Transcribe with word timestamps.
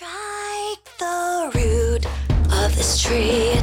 Strike 0.00 0.98
the 0.98 1.50
root 1.54 2.06
of 2.50 2.74
this 2.74 3.02
tree. 3.02 3.59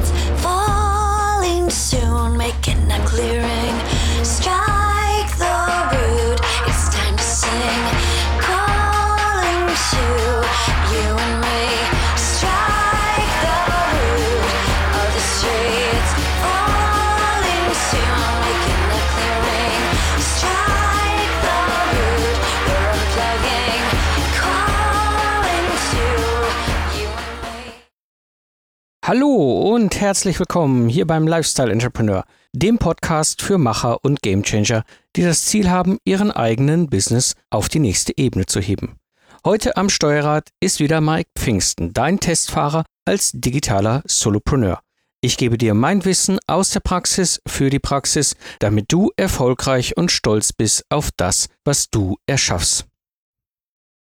Hallo 29.08 29.72
und 29.72 29.98
herzlich 30.02 30.38
willkommen 30.38 30.90
hier 30.90 31.06
beim 31.06 31.26
Lifestyle 31.26 31.72
Entrepreneur, 31.72 32.24
dem 32.52 32.76
Podcast 32.76 33.40
für 33.40 33.56
Macher 33.56 34.04
und 34.04 34.20
Gamechanger, 34.20 34.84
die 35.16 35.22
das 35.22 35.46
Ziel 35.46 35.70
haben, 35.70 35.96
ihren 36.04 36.30
eigenen 36.30 36.90
Business 36.90 37.32
auf 37.48 37.70
die 37.70 37.78
nächste 37.78 38.12
Ebene 38.18 38.44
zu 38.44 38.60
heben. 38.60 38.98
Heute 39.46 39.78
am 39.78 39.88
Steuerrad 39.88 40.50
ist 40.60 40.78
wieder 40.78 41.00
Mike 41.00 41.30
Pfingsten, 41.38 41.94
dein 41.94 42.20
Testfahrer 42.20 42.84
als 43.06 43.30
digitaler 43.32 44.02
Solopreneur. 44.04 44.80
Ich 45.22 45.38
gebe 45.38 45.56
dir 45.56 45.72
mein 45.72 46.04
Wissen 46.04 46.38
aus 46.46 46.68
der 46.68 46.80
Praxis 46.80 47.40
für 47.48 47.70
die 47.70 47.78
Praxis, 47.78 48.36
damit 48.58 48.92
du 48.92 49.10
erfolgreich 49.16 49.96
und 49.96 50.12
stolz 50.12 50.52
bist 50.52 50.84
auf 50.90 51.08
das, 51.16 51.48
was 51.64 51.88
du 51.88 52.16
erschaffst. 52.26 52.84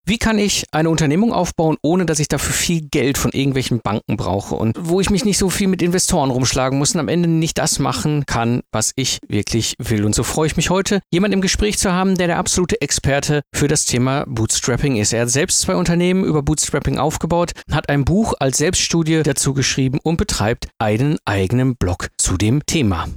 Wie 0.05 0.17
kann 0.17 0.37
ich 0.37 0.65
eine 0.73 0.89
Unternehmung 0.89 1.31
aufbauen, 1.31 1.77
ohne 1.81 2.05
dass 2.05 2.19
ich 2.19 2.27
dafür 2.27 2.53
viel 2.53 2.81
Geld 2.81 3.17
von 3.17 3.31
irgendwelchen 3.31 3.79
Banken 3.79 4.17
brauche 4.17 4.53
und 4.55 4.77
wo 4.77 4.99
ich 4.99 5.09
mich 5.09 5.23
nicht 5.23 5.37
so 5.37 5.49
viel 5.49 5.69
mit 5.69 5.81
Investoren 5.81 6.29
rumschlagen 6.29 6.77
muss 6.77 6.93
und 6.93 6.99
am 6.99 7.07
Ende 7.07 7.29
nicht 7.29 7.57
das 7.57 7.79
machen 7.79 8.25
kann, 8.25 8.63
was 8.73 8.91
ich 8.97 9.19
wirklich 9.29 9.75
will? 9.79 10.03
Und 10.03 10.13
so 10.13 10.23
freue 10.23 10.47
ich 10.47 10.57
mich 10.57 10.69
heute, 10.69 10.99
jemanden 11.09 11.35
im 11.35 11.41
Gespräch 11.41 11.77
zu 11.77 11.93
haben, 11.93 12.17
der 12.17 12.27
der 12.27 12.37
absolute 12.37 12.81
Experte 12.81 13.43
für 13.55 13.69
das 13.69 13.85
Thema 13.85 14.25
Bootstrapping 14.27 14.97
ist. 14.97 15.13
Er 15.13 15.21
hat 15.21 15.29
selbst 15.29 15.61
zwei 15.61 15.75
Unternehmen 15.75 16.25
über 16.25 16.43
Bootstrapping 16.43 16.97
aufgebaut, 16.97 17.53
hat 17.71 17.87
ein 17.87 18.03
Buch 18.03 18.33
als 18.41 18.57
Selbststudie 18.57 19.23
dazu 19.23 19.53
geschrieben 19.53 19.99
und 20.03 20.17
betreibt 20.17 20.67
einen 20.79 21.17
eigenen 21.23 21.77
Blog 21.77 22.09
zu 22.17 22.35
dem 22.35 22.65
Thema. 22.65 23.07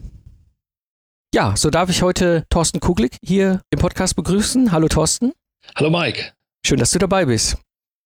Ja, 1.34 1.56
so 1.56 1.69
darf 1.69 1.91
ich 1.91 2.03
heute 2.03 2.44
Thorsten 2.48 2.78
Kuglik 2.78 3.16
hier 3.25 3.60
im 3.70 3.80
Podcast 3.80 4.14
begrüßen. 4.14 4.70
Hallo 4.70 4.86
Thorsten. 4.86 5.32
Hallo 5.75 5.91
Mike. 5.91 6.36
Schön, 6.67 6.81
dass 6.81 6.91
du 6.91 6.98
dabei 6.98 7.27
bist. 7.27 7.59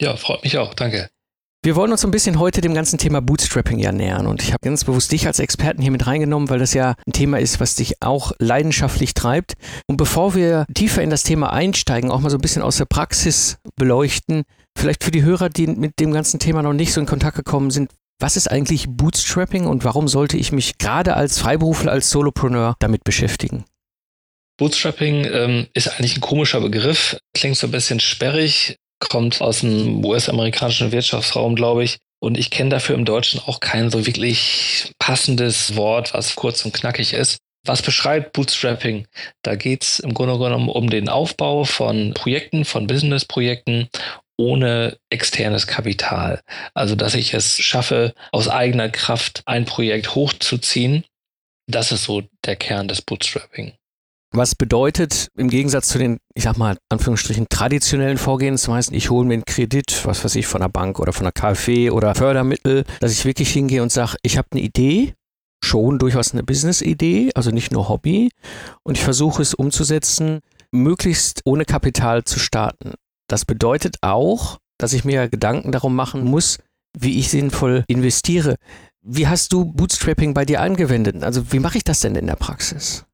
Ja, 0.03 0.17
freut 0.17 0.42
mich 0.42 0.59
auch. 0.59 0.75
Danke. 0.75 1.09
Wir 1.64 1.77
wollen 1.77 1.92
uns 1.92 2.05
ein 2.05 2.11
bisschen 2.11 2.41
heute 2.41 2.61
dem 2.61 2.75
ganzen 2.75 2.98
Thema 2.98 3.23
Bootstrapping 3.23 3.78
ja 3.78 3.92
nähern 3.92 4.27
und 4.27 4.42
ich 4.42 4.53
habe 4.53 4.64
ganz 4.64 4.83
bewusst 4.83 5.12
dich 5.12 5.28
als 5.28 5.39
Experten 5.39 5.81
hier 5.81 5.92
mit 5.92 6.09
reingenommen, 6.09 6.51
weil 6.51 6.59
das 6.59 6.75
ja 6.75 6.97
ein 7.06 7.12
Thema 7.12 7.39
ist, 7.39 7.61
was 7.61 7.77
dich 7.77 8.03
auch 8.03 8.33
leidenschaftlich 8.41 9.14
treibt. 9.14 9.53
Und 9.86 9.97
bevor 9.97 10.34
wir 10.34 10.67
tiefer 10.75 11.05
in 11.05 11.11
das 11.11 11.23
Thema 11.23 11.53
einsteigen, 11.53 12.11
auch 12.11 12.19
mal 12.19 12.31
so 12.31 12.36
ein 12.36 12.41
bisschen 12.41 12.62
aus 12.62 12.79
der 12.79 12.86
Praxis 12.86 13.59
beleuchten, 13.77 14.42
vielleicht 14.77 15.05
für 15.05 15.12
die 15.12 15.23
Hörer, 15.23 15.51
die 15.51 15.69
mit 15.69 16.01
dem 16.01 16.11
ganzen 16.11 16.41
Thema 16.41 16.61
noch 16.61 16.73
nicht 16.73 16.92
so 16.92 17.01
in 17.01 17.06
Kontakt 17.06 17.36
gekommen 17.36 17.70
sind, 17.70 17.92
was 18.20 18.36
ist 18.36 18.51
eigentlich 18.51 18.89
Bootstrapping 18.89 19.67
und 19.67 19.84
warum 19.84 20.09
sollte 20.09 20.36
ich 20.36 20.51
mich 20.51 20.79
gerade 20.79 21.14
als 21.14 21.39
Freiberufler, 21.39 21.92
als 21.92 22.11
Solopreneur 22.11 22.75
damit 22.81 23.05
beschäftigen? 23.05 23.67
Bootstrapping 24.59 25.25
ähm, 25.25 25.67
ist 25.73 25.89
eigentlich 25.89 26.17
ein 26.17 26.20
komischer 26.20 26.61
Begriff, 26.61 27.17
klingt 27.33 27.56
so 27.56 27.69
ein 27.69 27.70
bisschen 27.70 28.01
sperrig, 28.01 28.77
kommt 28.98 29.41
aus 29.41 29.61
dem 29.61 30.05
US-amerikanischen 30.05 30.92
Wirtschaftsraum, 30.92 31.55
glaube 31.55 31.84
ich. 31.84 31.98
Und 32.20 32.37
ich 32.37 32.51
kenne 32.51 32.70
dafür 32.70 32.97
im 32.97 33.05
Deutschen 33.05 33.41
auch 33.41 33.61
kein 33.61 33.91
so 33.91 34.05
wirklich 34.05 34.92
passendes 34.98 35.77
Wort, 35.77 36.12
was 36.14 36.34
kurz 36.34 36.64
und 36.64 36.75
knackig 36.75 37.12
ist. 37.12 37.39
Was 37.64 37.83
beschreibt 37.83 38.33
Bootstrapping? 38.33 39.07
Da 39.42 39.55
geht 39.55 39.85
es 39.85 40.01
im 40.01 40.14
Grunde 40.14 40.39
genommen 40.39 40.68
um 40.68 40.91
den 40.91 41.08
Aufbau 41.08 41.64
von 41.64 42.14
Projekten, 42.14 42.64
von 42.64 42.89
Businessprojekten 42.89 43.89
ohne 44.36 44.97
externes 45.11 45.67
Kapital. 45.67 46.41
Also, 46.74 46.97
dass 46.97 47.14
ich 47.14 47.35
es 47.35 47.58
schaffe, 47.58 48.14
aus 48.33 48.48
eigener 48.48 48.89
Kraft 48.89 49.42
ein 49.47 49.64
Projekt 49.64 50.14
hochzuziehen. 50.14 51.05
Das 51.68 51.92
ist 51.92 52.05
so 52.05 52.23
der 52.45 52.57
Kern 52.57 52.89
des 52.89 53.02
Bootstrapping. 53.02 53.77
Was 54.30 54.55
bedeutet 54.55 55.28
im 55.36 55.48
Gegensatz 55.48 55.89
zu 55.89 55.98
den, 55.98 56.18
ich 56.34 56.44
sag 56.44 56.58
mal, 56.58 56.77
Anführungsstrichen 56.90 57.48
traditionellen 57.48 58.18
Vorgehensweisen, 58.18 58.94
ich 58.94 59.08
hole 59.08 59.27
mir 59.27 59.34
einen 59.34 59.44
Kredit, 59.46 60.05
was 60.05 60.22
weiß 60.22 60.34
ich, 60.36 60.46
von 60.46 60.61
der 60.61 60.68
Bank 60.68 61.00
oder 61.00 61.14
von 61.14 61.24
der 61.24 61.33
KfW 61.33 61.90
oder 61.90 62.14
Fördermittel, 62.14 62.84
dass 63.00 63.12
ich 63.12 63.24
wirklich 63.24 63.50
hingehe 63.50 63.83
und 63.83 63.90
sage, 63.90 64.17
ich 64.22 64.36
habe 64.36 64.48
eine 64.52 64.61
Idee, 64.61 65.14
schon 65.64 65.98
durchaus 65.98 66.33
eine 66.33 66.42
Business-Idee, 66.42 67.30
also 67.34 67.50
nicht 67.50 67.72
nur 67.72 67.88
Hobby, 67.88 68.30
und 68.83 68.98
ich 68.98 69.02
versuche 69.02 69.40
es 69.40 69.55
umzusetzen, 69.55 70.40
möglichst 70.72 71.40
ohne 71.44 71.64
Kapital 71.64 72.24
zu 72.24 72.38
starten. 72.38 72.94
Das 73.28 73.46
bedeutet 73.46 73.96
auch, 74.02 74.58
dass 74.78 74.92
ich 74.92 75.05
mir 75.05 75.28
Gedanken 75.28 75.72
darum 75.72 75.96
machen 75.96 76.24
muss, 76.24 76.58
wie 76.96 77.18
ich 77.18 77.30
sinnvoll 77.30 77.84
investiere. 77.88 78.56
Wie 79.02 79.27
hast 79.27 79.52
du 79.52 79.64
Bootstrapping 79.64 80.34
bei 80.34 80.44
dir 80.44 80.61
angewendet? 80.61 81.22
Also 81.22 81.50
wie 81.52 81.61
mache 81.61 81.78
ich 81.78 81.84
das 81.84 82.00
denn 82.00 82.14
in 82.14 82.27
der 82.27 82.36
Praxis? 82.36 83.05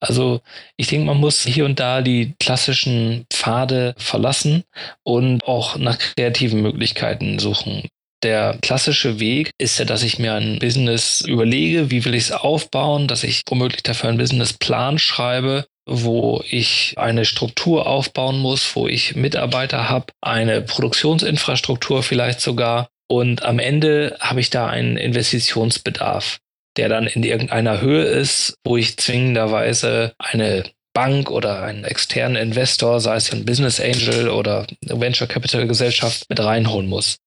Also 0.00 0.40
ich 0.76 0.88
denke, 0.88 1.06
man 1.06 1.18
muss 1.18 1.44
hier 1.44 1.64
und 1.64 1.80
da 1.80 2.02
die 2.02 2.34
klassischen 2.38 3.26
Pfade 3.32 3.94
verlassen 3.98 4.64
und 5.02 5.44
auch 5.44 5.76
nach 5.76 5.98
kreativen 5.98 6.62
Möglichkeiten 6.62 7.38
suchen. 7.38 7.88
Der 8.22 8.58
klassische 8.62 9.20
Weg 9.20 9.50
ist 9.58 9.78
ja, 9.78 9.84
dass 9.84 10.02
ich 10.02 10.18
mir 10.18 10.34
ein 10.34 10.58
Business 10.58 11.20
überlege, 11.20 11.90
wie 11.90 12.04
will 12.04 12.14
ich 12.14 12.24
es 12.24 12.32
aufbauen, 12.32 13.08
dass 13.08 13.22
ich 13.22 13.42
womöglich 13.48 13.82
dafür 13.82 14.08
einen 14.08 14.18
Businessplan 14.18 14.98
schreibe, 14.98 15.66
wo 15.86 16.42
ich 16.48 16.94
eine 16.96 17.24
Struktur 17.24 17.86
aufbauen 17.86 18.38
muss, 18.38 18.74
wo 18.74 18.88
ich 18.88 19.14
Mitarbeiter 19.14 19.88
habe, 19.88 20.06
eine 20.20 20.62
Produktionsinfrastruktur 20.62 22.02
vielleicht 22.02 22.40
sogar. 22.40 22.88
Und 23.08 23.44
am 23.44 23.58
Ende 23.58 24.16
habe 24.18 24.40
ich 24.40 24.50
da 24.50 24.66
einen 24.66 24.96
Investitionsbedarf 24.96 26.38
der 26.76 26.88
dann 26.88 27.06
in 27.06 27.22
irgendeiner 27.22 27.80
Höhe 27.80 28.04
ist, 28.04 28.58
wo 28.64 28.76
ich 28.76 28.96
zwingenderweise 28.96 30.14
eine 30.18 30.64
Bank 30.92 31.30
oder 31.30 31.62
einen 31.62 31.84
externen 31.84 32.36
Investor, 32.36 33.00
sei 33.00 33.16
es 33.16 33.32
ein 33.32 33.44
Business 33.44 33.80
Angel 33.80 34.30
oder 34.30 34.66
Venture 34.80 35.26
Capital 35.26 35.66
Gesellschaft, 35.66 36.24
mit 36.30 36.40
reinholen 36.40 36.88
muss. 36.88 37.18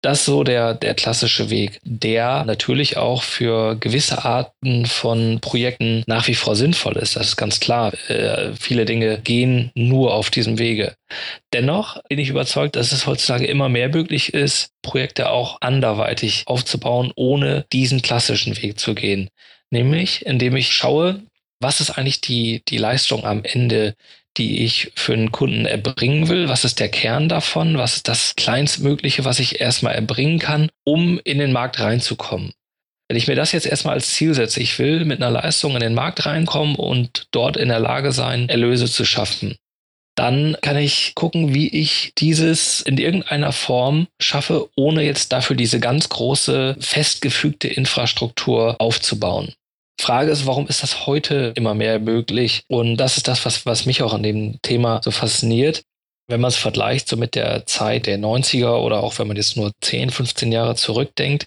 Das 0.00 0.20
ist 0.20 0.26
so 0.26 0.44
der, 0.44 0.74
der 0.74 0.94
klassische 0.94 1.50
Weg, 1.50 1.80
der 1.82 2.44
natürlich 2.44 2.96
auch 2.96 3.24
für 3.24 3.74
gewisse 3.74 4.24
Arten 4.24 4.86
von 4.86 5.40
Projekten 5.40 6.04
nach 6.06 6.28
wie 6.28 6.36
vor 6.36 6.54
sinnvoll 6.54 6.96
ist. 6.98 7.16
Das 7.16 7.28
ist 7.28 7.36
ganz 7.36 7.58
klar. 7.58 7.92
Äh, 8.08 8.52
viele 8.54 8.84
Dinge 8.84 9.18
gehen 9.18 9.72
nur 9.74 10.14
auf 10.14 10.30
diesem 10.30 10.60
Wege. 10.60 10.94
Dennoch 11.52 12.00
bin 12.08 12.20
ich 12.20 12.28
überzeugt, 12.28 12.76
dass 12.76 12.92
es 12.92 13.06
heutzutage 13.06 13.46
immer 13.46 13.68
mehr 13.68 13.88
möglich 13.88 14.34
ist, 14.34 14.70
Projekte 14.82 15.30
auch 15.30 15.58
anderweitig 15.62 16.44
aufzubauen, 16.46 17.12
ohne 17.16 17.66
diesen 17.72 18.00
klassischen 18.00 18.56
Weg 18.62 18.78
zu 18.78 18.94
gehen. 18.94 19.30
Nämlich, 19.70 20.24
indem 20.24 20.54
ich 20.54 20.70
schaue, 20.70 21.22
was 21.58 21.80
ist 21.80 21.90
eigentlich 21.90 22.20
die, 22.20 22.62
die 22.68 22.78
Leistung 22.78 23.24
am 23.24 23.42
Ende, 23.42 23.96
die 24.38 24.64
ich 24.64 24.92
für 24.94 25.12
einen 25.12 25.32
Kunden 25.32 25.66
erbringen 25.66 26.28
will? 26.28 26.48
Was 26.48 26.64
ist 26.64 26.80
der 26.80 26.88
Kern 26.88 27.28
davon? 27.28 27.76
Was 27.76 27.96
ist 27.96 28.08
das 28.08 28.34
Kleinstmögliche, 28.36 29.24
was 29.24 29.40
ich 29.40 29.60
erstmal 29.60 29.94
erbringen 29.94 30.38
kann, 30.38 30.70
um 30.84 31.20
in 31.24 31.38
den 31.38 31.52
Markt 31.52 31.80
reinzukommen? 31.80 32.52
Wenn 33.08 33.16
ich 33.16 33.26
mir 33.26 33.36
das 33.36 33.52
jetzt 33.52 33.66
erstmal 33.66 33.94
als 33.94 34.10
Ziel 34.10 34.34
setze, 34.34 34.60
ich 34.60 34.78
will 34.78 35.04
mit 35.04 35.20
einer 35.20 35.30
Leistung 35.30 35.74
in 35.74 35.80
den 35.80 35.94
Markt 35.94 36.26
reinkommen 36.26 36.76
und 36.76 37.26
dort 37.30 37.56
in 37.56 37.68
der 37.68 37.80
Lage 37.80 38.12
sein, 38.12 38.48
Erlöse 38.48 38.86
zu 38.86 39.04
schaffen, 39.04 39.56
dann 40.14 40.56
kann 40.62 40.76
ich 40.76 41.14
gucken, 41.14 41.54
wie 41.54 41.68
ich 41.68 42.12
dieses 42.18 42.80
in 42.80 42.98
irgendeiner 42.98 43.52
Form 43.52 44.08
schaffe, 44.20 44.68
ohne 44.76 45.04
jetzt 45.04 45.32
dafür 45.32 45.56
diese 45.56 45.80
ganz 45.80 46.08
große, 46.08 46.76
festgefügte 46.80 47.68
Infrastruktur 47.68 48.76
aufzubauen. 48.80 49.54
Frage 50.00 50.30
ist, 50.30 50.46
warum 50.46 50.66
ist 50.68 50.82
das 50.82 51.06
heute 51.06 51.52
immer 51.56 51.74
mehr 51.74 51.98
möglich? 51.98 52.62
Und 52.68 52.96
das 52.96 53.16
ist 53.16 53.28
das, 53.28 53.44
was, 53.44 53.66
was 53.66 53.86
mich 53.86 54.02
auch 54.02 54.14
an 54.14 54.22
dem 54.22 54.60
Thema 54.62 55.00
so 55.02 55.10
fasziniert. 55.10 55.82
Wenn 56.30 56.42
man 56.42 56.50
es 56.50 56.56
vergleicht 56.56 57.08
so 57.08 57.16
mit 57.16 57.34
der 57.34 57.66
Zeit 57.66 58.06
der 58.06 58.18
90er 58.18 58.76
oder 58.76 59.02
auch 59.02 59.18
wenn 59.18 59.26
man 59.28 59.38
jetzt 59.38 59.56
nur 59.56 59.72
10, 59.80 60.10
15 60.10 60.52
Jahre 60.52 60.74
zurückdenkt, 60.76 61.46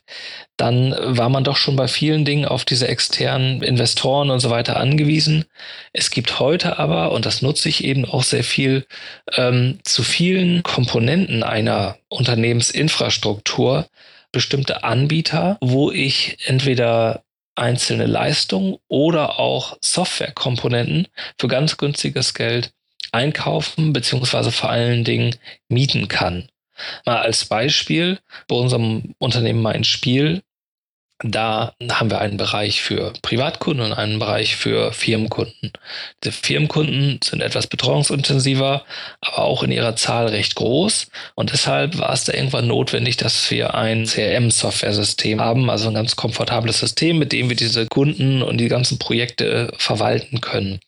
dann 0.57 0.95
war 0.99 1.29
man 1.29 1.43
doch 1.43 1.55
schon 1.55 1.75
bei 1.75 1.87
vielen 1.87 2.25
Dingen 2.25 2.45
auf 2.45 2.65
diese 2.65 2.87
externen 2.87 3.61
Investoren 3.61 4.31
und 4.31 4.39
so 4.39 4.49
weiter 4.49 4.77
angewiesen. 4.77 5.45
Es 5.93 6.09
gibt 6.09 6.39
heute 6.39 6.79
aber, 6.79 7.11
und 7.11 7.27
das 7.27 7.43
nutze 7.43 7.69
ich 7.69 7.83
eben 7.83 8.05
auch 8.05 8.23
sehr 8.23 8.43
viel, 8.43 8.87
ähm, 9.35 9.77
zu 9.83 10.01
vielen 10.01 10.63
Komponenten 10.63 11.43
einer 11.43 11.97
Unternehmensinfrastruktur 12.09 13.85
bestimmte 14.31 14.83
Anbieter, 14.83 15.57
wo 15.61 15.91
ich 15.91 16.37
entweder 16.45 17.23
einzelne 17.61 18.07
Leistungen 18.07 18.77
oder 18.87 19.39
auch 19.39 19.77
Softwarekomponenten 19.81 21.07
für 21.39 21.47
ganz 21.47 21.77
günstiges 21.77 22.33
Geld 22.33 22.73
einkaufen 23.11 23.93
beziehungsweise 23.93 24.51
vor 24.51 24.71
allen 24.71 25.03
Dingen 25.03 25.35
mieten 25.69 26.07
kann. 26.07 26.49
Mal 27.05 27.17
als 27.17 27.45
Beispiel, 27.45 28.19
bei 28.47 28.55
unserem 28.55 29.13
Unternehmen 29.19 29.61
Mein 29.61 29.83
Spiel 29.83 30.41
da 31.23 31.73
haben 31.89 32.09
wir 32.09 32.19
einen 32.19 32.37
Bereich 32.37 32.81
für 32.81 33.13
Privatkunden 33.21 33.85
und 33.85 33.93
einen 33.93 34.19
Bereich 34.19 34.55
für 34.55 34.91
Firmenkunden. 34.91 35.71
Diese 36.23 36.31
Firmenkunden 36.31 37.19
sind 37.23 37.41
etwas 37.41 37.67
betreuungsintensiver, 37.67 38.83
aber 39.21 39.37
auch 39.39 39.63
in 39.63 39.71
ihrer 39.71 39.95
Zahl 39.95 40.27
recht 40.27 40.55
groß. 40.55 41.07
Und 41.35 41.51
deshalb 41.51 41.97
war 41.99 42.11
es 42.13 42.23
da 42.23 42.33
irgendwann 42.33 42.67
notwendig, 42.67 43.17
dass 43.17 43.51
wir 43.51 43.75
ein 43.75 44.05
CRM-Software-System 44.05 45.39
haben, 45.41 45.69
also 45.69 45.89
ein 45.89 45.93
ganz 45.95 46.15
komfortables 46.15 46.79
System, 46.79 47.19
mit 47.19 47.31
dem 47.31 47.49
wir 47.49 47.55
diese 47.55 47.85
Kunden 47.85 48.41
und 48.41 48.57
die 48.57 48.67
ganzen 48.67 48.97
Projekte 48.97 49.71
verwalten 49.77 50.41
können. 50.41 50.79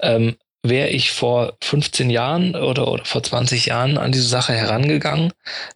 Ähm, 0.00 0.36
wäre 0.68 0.88
ich 0.88 1.10
vor 1.12 1.56
15 1.62 2.10
Jahren 2.10 2.54
oder, 2.54 2.88
oder 2.88 3.04
vor 3.04 3.22
20 3.22 3.66
Jahren 3.66 3.98
an 3.98 4.12
diese 4.12 4.28
Sache 4.28 4.52
herangegangen, 4.52 5.32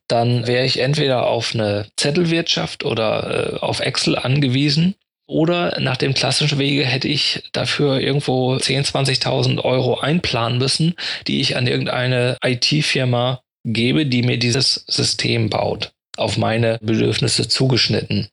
dann 0.08 0.46
wäre 0.46 0.64
ich 0.64 0.80
entweder 0.80 1.26
auf 1.26 1.54
eine 1.54 1.86
Zettelwirtschaft 1.96 2.84
oder 2.84 3.54
äh, 3.54 3.58
auf 3.58 3.80
Excel 3.80 4.16
angewiesen. 4.16 4.94
Oder 5.26 5.78
nach 5.78 5.96
dem 5.96 6.12
klassischen 6.12 6.58
Wege 6.58 6.84
hätte 6.84 7.06
ich 7.06 7.48
dafür 7.52 8.00
irgendwo 8.00 8.54
10.000, 8.54 9.22
20.000 9.22 9.64
Euro 9.64 10.00
einplanen 10.00 10.58
müssen, 10.58 10.94
die 11.28 11.40
ich 11.40 11.56
an 11.56 11.68
irgendeine 11.68 12.36
IT-Firma 12.44 13.40
gebe, 13.64 14.06
die 14.06 14.22
mir 14.22 14.38
dieses 14.38 14.84
System 14.88 15.48
baut, 15.48 15.92
auf 16.16 16.36
meine 16.36 16.78
Bedürfnisse 16.82 17.46
zugeschnitten. 17.46 18.28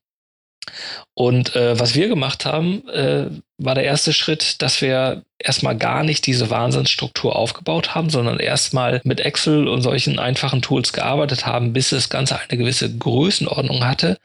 Und 1.13 1.55
äh, 1.55 1.79
was 1.79 1.95
wir 1.95 2.07
gemacht 2.07 2.45
haben, 2.45 2.87
äh, 2.89 3.27
war 3.57 3.75
der 3.75 3.83
erste 3.83 4.13
Schritt, 4.13 4.61
dass 4.61 4.81
wir 4.81 5.23
erstmal 5.39 5.77
gar 5.77 6.03
nicht 6.03 6.25
diese 6.25 6.49
Wahnsinnsstruktur 6.49 7.35
aufgebaut 7.35 7.95
haben, 7.95 8.09
sondern 8.09 8.39
erstmal 8.39 9.01
mit 9.03 9.19
Excel 9.19 9.67
und 9.67 9.81
solchen 9.81 10.19
einfachen 10.19 10.61
Tools 10.61 10.93
gearbeitet 10.93 11.45
haben, 11.45 11.73
bis 11.73 11.89
das 11.89 12.09
Ganze 12.09 12.39
eine 12.39 12.57
gewisse 12.57 12.95
Größenordnung 12.97 13.85
hatte, 13.85 14.17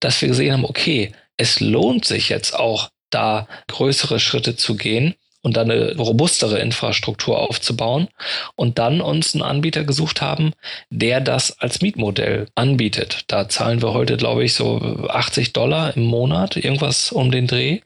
dass 0.00 0.20
wir 0.20 0.28
gesehen 0.28 0.52
haben, 0.52 0.64
okay, 0.64 1.12
es 1.36 1.60
lohnt 1.60 2.04
sich 2.04 2.28
jetzt 2.28 2.54
auch 2.54 2.90
da 3.10 3.48
größere 3.68 4.20
Schritte 4.20 4.56
zu 4.56 4.76
gehen 4.76 5.14
und 5.42 5.56
dann 5.56 5.70
eine 5.70 5.96
robustere 5.96 6.60
Infrastruktur 6.60 7.38
aufzubauen 7.38 8.08
und 8.54 8.78
dann 8.78 9.00
uns 9.00 9.34
einen 9.34 9.42
Anbieter 9.42 9.84
gesucht 9.84 10.22
haben, 10.22 10.52
der 10.90 11.20
das 11.20 11.58
als 11.58 11.82
Mietmodell 11.82 12.46
anbietet. 12.54 13.24
Da 13.26 13.48
zahlen 13.48 13.82
wir 13.82 13.92
heute, 13.92 14.16
glaube 14.16 14.44
ich, 14.44 14.54
so 14.54 14.78
80 15.08 15.52
Dollar 15.52 15.96
im 15.96 16.04
Monat, 16.04 16.56
irgendwas 16.56 17.10
um 17.10 17.32
den 17.32 17.48
Dreh 17.48 17.80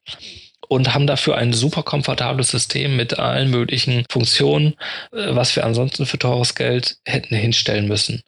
und 0.69 0.95
haben 0.95 1.07
dafür 1.07 1.37
ein 1.37 1.53
super 1.53 1.83
komfortables 1.83 2.51
System 2.51 2.97
mit 2.97 3.19
allen 3.19 3.51
möglichen 3.51 4.05
Funktionen, 4.11 4.75
äh, 5.13 5.35
was 5.35 5.55
wir 5.57 5.65
ansonsten 5.65 6.07
für 6.07 6.19
teures 6.19 6.55
Geld 6.55 6.99
hätten 7.05 7.35
hinstellen 7.35 7.89
müssen. 7.89 8.23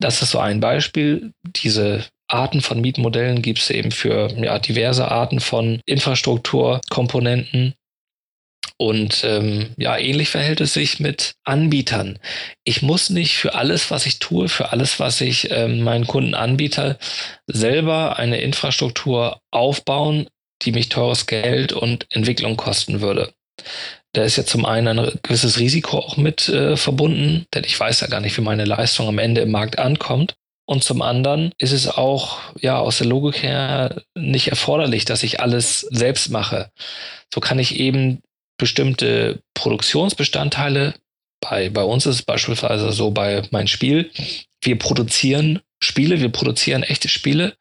Das 0.00 0.22
ist 0.22 0.30
so 0.30 0.38
ein 0.38 0.60
Beispiel. 0.60 1.32
Diese 1.44 2.04
Arten 2.26 2.60
von 2.60 2.80
Mietmodellen 2.80 3.42
gibt 3.42 3.58
es 3.58 3.70
eben 3.70 3.90
für 3.90 4.28
ja, 4.42 4.58
diverse 4.58 5.10
Arten 5.10 5.40
von 5.40 5.80
Infrastrukturkomponenten. 5.86 7.74
Und 8.78 9.24
ähm, 9.24 9.74
ja, 9.76 9.98
ähnlich 9.98 10.30
verhält 10.30 10.62
es 10.62 10.72
sich 10.72 11.00
mit 11.00 11.34
Anbietern. 11.44 12.18
Ich 12.64 12.80
muss 12.80 13.10
nicht 13.10 13.36
für 13.36 13.54
alles, 13.54 13.90
was 13.90 14.06
ich 14.06 14.20
tue, 14.20 14.48
für 14.48 14.72
alles, 14.72 14.98
was 14.98 15.20
ich 15.20 15.50
ähm, 15.50 15.82
meinen 15.82 16.06
Kunden 16.06 16.34
anbiete, 16.34 16.98
selber 17.46 18.18
eine 18.18 18.40
Infrastruktur 18.40 19.40
aufbauen, 19.50 20.28
die 20.62 20.72
mich 20.72 20.88
teures 20.88 21.26
Geld 21.26 21.72
und 21.72 22.06
Entwicklung 22.10 22.56
kosten 22.56 23.00
würde. 23.00 23.32
Da 24.12 24.24
ist 24.24 24.36
ja 24.36 24.44
zum 24.44 24.64
einen 24.64 24.98
ein 24.98 25.18
gewisses 25.22 25.58
Risiko 25.58 25.98
auch 25.98 26.16
mit 26.16 26.48
äh, 26.48 26.76
verbunden, 26.76 27.46
denn 27.54 27.64
ich 27.64 27.78
weiß 27.78 28.00
ja 28.00 28.08
gar 28.08 28.20
nicht, 28.20 28.36
wie 28.36 28.42
meine 28.42 28.64
Leistung 28.64 29.06
am 29.06 29.18
Ende 29.18 29.42
im 29.42 29.50
Markt 29.50 29.78
ankommt. 29.78 30.34
Und 30.66 30.84
zum 30.84 31.02
anderen 31.02 31.52
ist 31.58 31.72
es 31.72 31.88
auch 31.88 32.38
ja 32.60 32.78
aus 32.78 32.98
der 32.98 33.06
Logik 33.06 33.42
her 33.42 34.02
nicht 34.14 34.48
erforderlich, 34.48 35.04
dass 35.04 35.22
ich 35.22 35.40
alles 35.40 35.80
selbst 35.80 36.30
mache. 36.30 36.70
So 37.32 37.40
kann 37.40 37.58
ich 37.58 37.78
eben 37.78 38.22
bestimmte 38.56 39.40
Produktionsbestandteile, 39.54 40.94
bei, 41.40 41.70
bei 41.70 41.82
uns 41.82 42.06
ist 42.06 42.16
es 42.16 42.22
beispielsweise 42.22 42.92
so 42.92 43.10
bei 43.10 43.42
mein 43.50 43.66
Spiel, 43.66 44.10
wir 44.62 44.78
produzieren 44.78 45.60
Spiele, 45.82 46.20
wir 46.20 46.28
produzieren 46.28 46.82
echte 46.82 47.08
Spiele, 47.08 47.56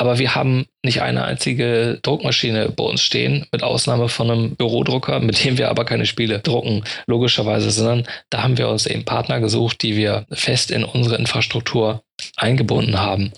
aber 0.00 0.18
wir 0.18 0.34
haben 0.34 0.64
nicht 0.82 1.02
eine 1.02 1.24
einzige 1.24 1.98
Druckmaschine 2.02 2.70
bei 2.70 2.84
uns 2.84 3.02
stehen, 3.02 3.44
mit 3.52 3.62
Ausnahme 3.62 4.08
von 4.08 4.30
einem 4.30 4.56
Bürodrucker, 4.56 5.20
mit 5.20 5.44
dem 5.44 5.58
wir 5.58 5.68
aber 5.68 5.84
keine 5.84 6.06
Spiele 6.06 6.38
drucken, 6.38 6.84
logischerweise, 7.06 7.70
sondern 7.70 8.06
da 8.30 8.42
haben 8.42 8.56
wir 8.56 8.70
uns 8.70 8.86
eben 8.86 9.04
Partner 9.04 9.40
gesucht, 9.40 9.82
die 9.82 9.96
wir 9.96 10.24
fest 10.32 10.70
in 10.70 10.84
unsere 10.84 11.16
Infrastruktur 11.16 12.02
eingebunden 12.36 12.98
haben. 12.98 13.32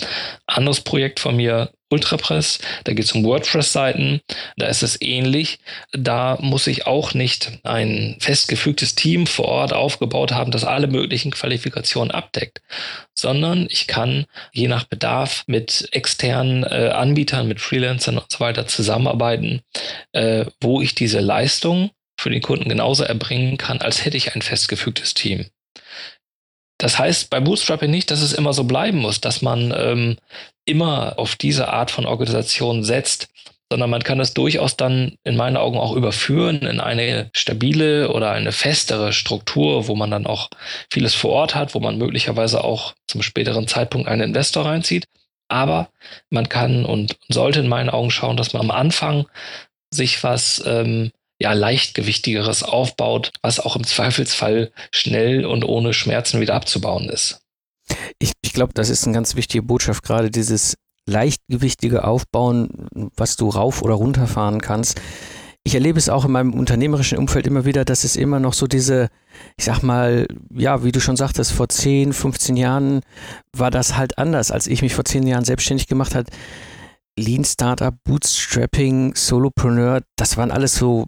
Anderes 0.46 0.81
Projekt 0.81 1.20
von 1.20 1.37
mir, 1.37 1.70
Ultrapress, 1.93 2.58
da 2.84 2.94
geht 2.94 3.05
es 3.05 3.12
um 3.12 3.23
WordPress-Seiten, 3.23 4.23
da 4.56 4.67
ist 4.67 4.82
es 4.82 5.00
ähnlich. 5.02 5.58
Da 5.93 6.38
muss 6.40 6.67
ich 6.67 6.87
auch 6.87 7.12
nicht 7.12 7.61
ein 7.64 8.17
festgefügtes 8.19 8.94
Team 8.94 9.26
vor 9.26 9.46
Ort 9.46 9.73
aufgebaut 9.75 10.32
haben, 10.32 10.50
das 10.50 10.64
alle 10.64 10.87
möglichen 10.87 11.31
Qualifikationen 11.31 12.11
abdeckt, 12.11 12.62
sondern 13.14 13.67
ich 13.70 13.87
kann 13.87 14.25
je 14.52 14.69
nach 14.69 14.84
Bedarf 14.84 15.44
mit 15.46 15.88
externen 15.93 16.64
äh, 16.64 16.90
Anbietern, 16.94 17.46
mit 17.46 17.61
Freelancern 17.61 18.19
und 18.19 18.32
so 18.32 18.40
weiter 18.40 18.67
zusammenarbeiten, 18.67 19.61
äh, 20.12 20.46
wo 20.61 20.81
ich 20.81 20.94
diese 20.94 21.20
Leistung 21.20 21.90
für 22.19 22.31
den 22.31 22.40
Kunden 22.40 22.69
genauso 22.69 23.05
erbringen 23.05 23.58
kann, 23.58 23.82
als 23.82 24.05
hätte 24.05 24.17
ich 24.17 24.34
ein 24.34 24.43
festgefügtes 24.43 25.12
Team. 25.12 25.46
Das 26.82 26.99
heißt 26.99 27.31
bei 27.31 27.38
Bootstrapping 27.38 27.93
nicht, 27.93 28.11
dass 28.11 28.23
es 28.23 28.32
immer 28.32 28.52
so 28.52 28.64
bleiben 28.64 28.99
muss, 28.99 29.20
dass 29.20 29.40
man 29.40 29.73
ähm, 29.76 30.17
immer 30.64 31.17
auf 31.17 31.37
diese 31.37 31.69
Art 31.69 31.93
von 31.93 32.06
Organisation 32.06 32.82
setzt, 32.82 33.29
sondern 33.70 33.88
man 33.88 34.02
kann 34.02 34.19
es 34.19 34.34
durchaus 34.34 34.76
dann 34.76 35.14
in 35.23 35.37
meinen 35.37 35.56
Augen 35.56 35.79
auch 35.79 35.94
überführen 35.94 36.62
in 36.62 36.81
eine 36.81 37.31
stabile 37.34 38.11
oder 38.11 38.32
eine 38.32 38.50
festere 38.50 39.12
Struktur, 39.12 39.87
wo 39.87 39.94
man 39.94 40.11
dann 40.11 40.26
auch 40.26 40.50
vieles 40.90 41.14
vor 41.14 41.31
Ort 41.31 41.55
hat, 41.55 41.73
wo 41.76 41.79
man 41.79 41.99
möglicherweise 41.99 42.64
auch 42.64 42.94
zum 43.06 43.23
späteren 43.23 43.69
Zeitpunkt 43.69 44.08
einen 44.08 44.31
Investor 44.31 44.67
reinzieht. 44.67 45.05
Aber 45.46 45.88
man 46.31 46.49
kann 46.49 46.84
und 46.84 47.17
sollte 47.29 47.61
in 47.61 47.69
meinen 47.69 47.90
Augen 47.90 48.11
schauen, 48.11 48.37
dass 48.37 48.55
man 48.55 48.62
am 48.62 48.70
Anfang 48.73 49.26
sich 49.94 50.25
was 50.25 50.61
ähm, 50.67 51.12
ja, 51.42 51.52
leichtgewichtigeres 51.52 52.62
aufbaut, 52.62 53.32
was 53.42 53.60
auch 53.60 53.76
im 53.76 53.84
Zweifelsfall 53.84 54.72
schnell 54.90 55.44
und 55.44 55.64
ohne 55.64 55.92
Schmerzen 55.92 56.40
wieder 56.40 56.54
abzubauen 56.54 57.08
ist. 57.08 57.40
Ich, 58.18 58.32
ich 58.42 58.52
glaube, 58.52 58.72
das 58.74 58.88
ist 58.88 59.04
eine 59.04 59.14
ganz 59.14 59.34
wichtige 59.34 59.62
Botschaft, 59.62 60.02
gerade 60.02 60.31
dieses 60.31 60.76
leichtgewichtige 61.06 62.05
Aufbauen, 62.05 63.10
was 63.17 63.36
du 63.36 63.48
rauf 63.48 63.82
oder 63.82 63.94
runterfahren 63.94 64.60
kannst. 64.60 65.00
Ich 65.64 65.74
erlebe 65.74 65.98
es 65.98 66.08
auch 66.08 66.24
in 66.24 66.32
meinem 66.32 66.55
unternehmerischen 66.55 67.19
Umfeld 67.19 67.46
immer 67.46 67.64
wieder, 67.64 67.84
dass 67.84 68.05
es 68.05 68.17
immer 68.17 68.40
noch 68.40 68.52
so 68.52 68.67
diese, 68.67 69.08
ich 69.56 69.64
sag 69.64 69.82
mal, 69.82 70.26
ja, 70.52 70.82
wie 70.84 70.93
du 70.93 71.00
schon 71.00 71.17
sagtest, 71.17 71.52
vor 71.52 71.69
10, 71.69 72.12
15 72.12 72.56
Jahren 72.56 73.00
war 73.56 73.70
das 73.70 73.96
halt 73.96 74.19
anders, 74.19 74.50
als 74.50 74.67
ich 74.67 74.82
mich 74.82 74.94
vor 74.94 75.05
10 75.05 75.26
Jahren 75.26 75.44
selbstständig 75.44 75.86
gemacht 75.86 76.14
habe. 76.14 76.31
Lean 77.19 77.44
Startup, 77.44 77.94
Bootstrapping, 78.05 79.14
Solopreneur, 79.14 80.02
das 80.17 80.36
waren 80.36 80.50
alles 80.50 80.74
so 80.74 81.06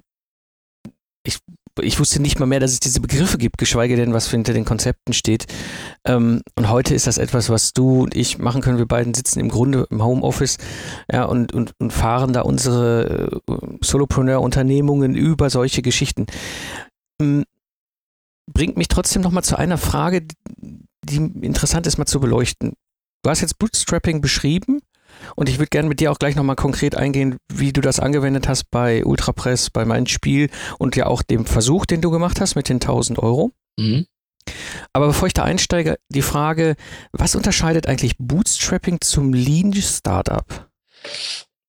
ich, 1.26 1.38
ich 1.80 1.98
wusste 1.98 2.20
nicht 2.20 2.38
mal 2.38 2.46
mehr, 2.46 2.60
dass 2.60 2.72
es 2.72 2.80
diese 2.80 3.00
Begriffe 3.00 3.38
gibt, 3.38 3.58
geschweige 3.58 3.96
denn, 3.96 4.12
was 4.12 4.30
hinter 4.30 4.52
den 4.52 4.64
Konzepten 4.64 5.12
steht. 5.12 5.46
Ähm, 6.06 6.42
und 6.54 6.68
heute 6.68 6.94
ist 6.94 7.06
das 7.06 7.18
etwas, 7.18 7.48
was 7.50 7.72
du 7.72 8.02
und 8.02 8.14
ich 8.14 8.38
machen 8.38 8.60
können. 8.60 8.78
Wir 8.78 8.86
beiden 8.86 9.14
sitzen 9.14 9.40
im 9.40 9.48
Grunde 9.48 9.86
im 9.90 10.02
Homeoffice 10.02 10.58
ja, 11.10 11.24
und, 11.24 11.52
und, 11.52 11.72
und 11.78 11.92
fahren 11.92 12.32
da 12.32 12.42
unsere 12.42 13.40
äh, 13.48 13.56
Solopreneur-Unternehmungen 13.82 15.14
über 15.14 15.50
solche 15.50 15.82
Geschichten. 15.82 16.26
Ähm, 17.20 17.44
bringt 18.52 18.76
mich 18.76 18.88
trotzdem 18.88 19.22
nochmal 19.22 19.44
zu 19.44 19.58
einer 19.58 19.78
Frage, 19.78 20.26
die 20.58 21.16
interessant 21.16 21.86
ist, 21.86 21.98
mal 21.98 22.06
zu 22.06 22.20
beleuchten. 22.20 22.74
Du 23.22 23.30
hast 23.30 23.40
jetzt 23.40 23.58
Bootstrapping 23.58 24.20
beschrieben 24.20 24.80
und 25.36 25.48
ich 25.48 25.58
würde 25.58 25.70
gerne 25.70 25.88
mit 25.88 26.00
dir 26.00 26.12
auch 26.12 26.18
gleich 26.18 26.36
nochmal 26.36 26.56
konkret 26.56 26.96
eingehen, 26.96 27.36
wie 27.52 27.72
du 27.72 27.80
das 27.80 28.00
angewendet 28.00 28.48
hast 28.48 28.70
bei 28.70 29.04
Ultrapress, 29.04 29.70
bei 29.70 29.84
meinem 29.84 30.06
Spiel 30.06 30.50
und 30.78 30.96
ja 30.96 31.06
auch 31.06 31.22
dem 31.22 31.46
Versuch, 31.46 31.86
den 31.86 32.00
du 32.00 32.10
gemacht 32.10 32.40
hast 32.40 32.54
mit 32.54 32.68
den 32.68 32.76
1000 32.76 33.18
Euro. 33.18 33.52
Mhm. 33.78 34.06
Aber 34.92 35.06
bevor 35.08 35.26
ich 35.26 35.34
da 35.34 35.42
einsteige, 35.42 35.98
die 36.08 36.22
Frage, 36.22 36.76
was 37.12 37.34
unterscheidet 37.34 37.86
eigentlich 37.86 38.16
Bootstrapping 38.18 39.00
zum 39.00 39.32
Lean 39.32 39.72
Startup? 39.72 40.68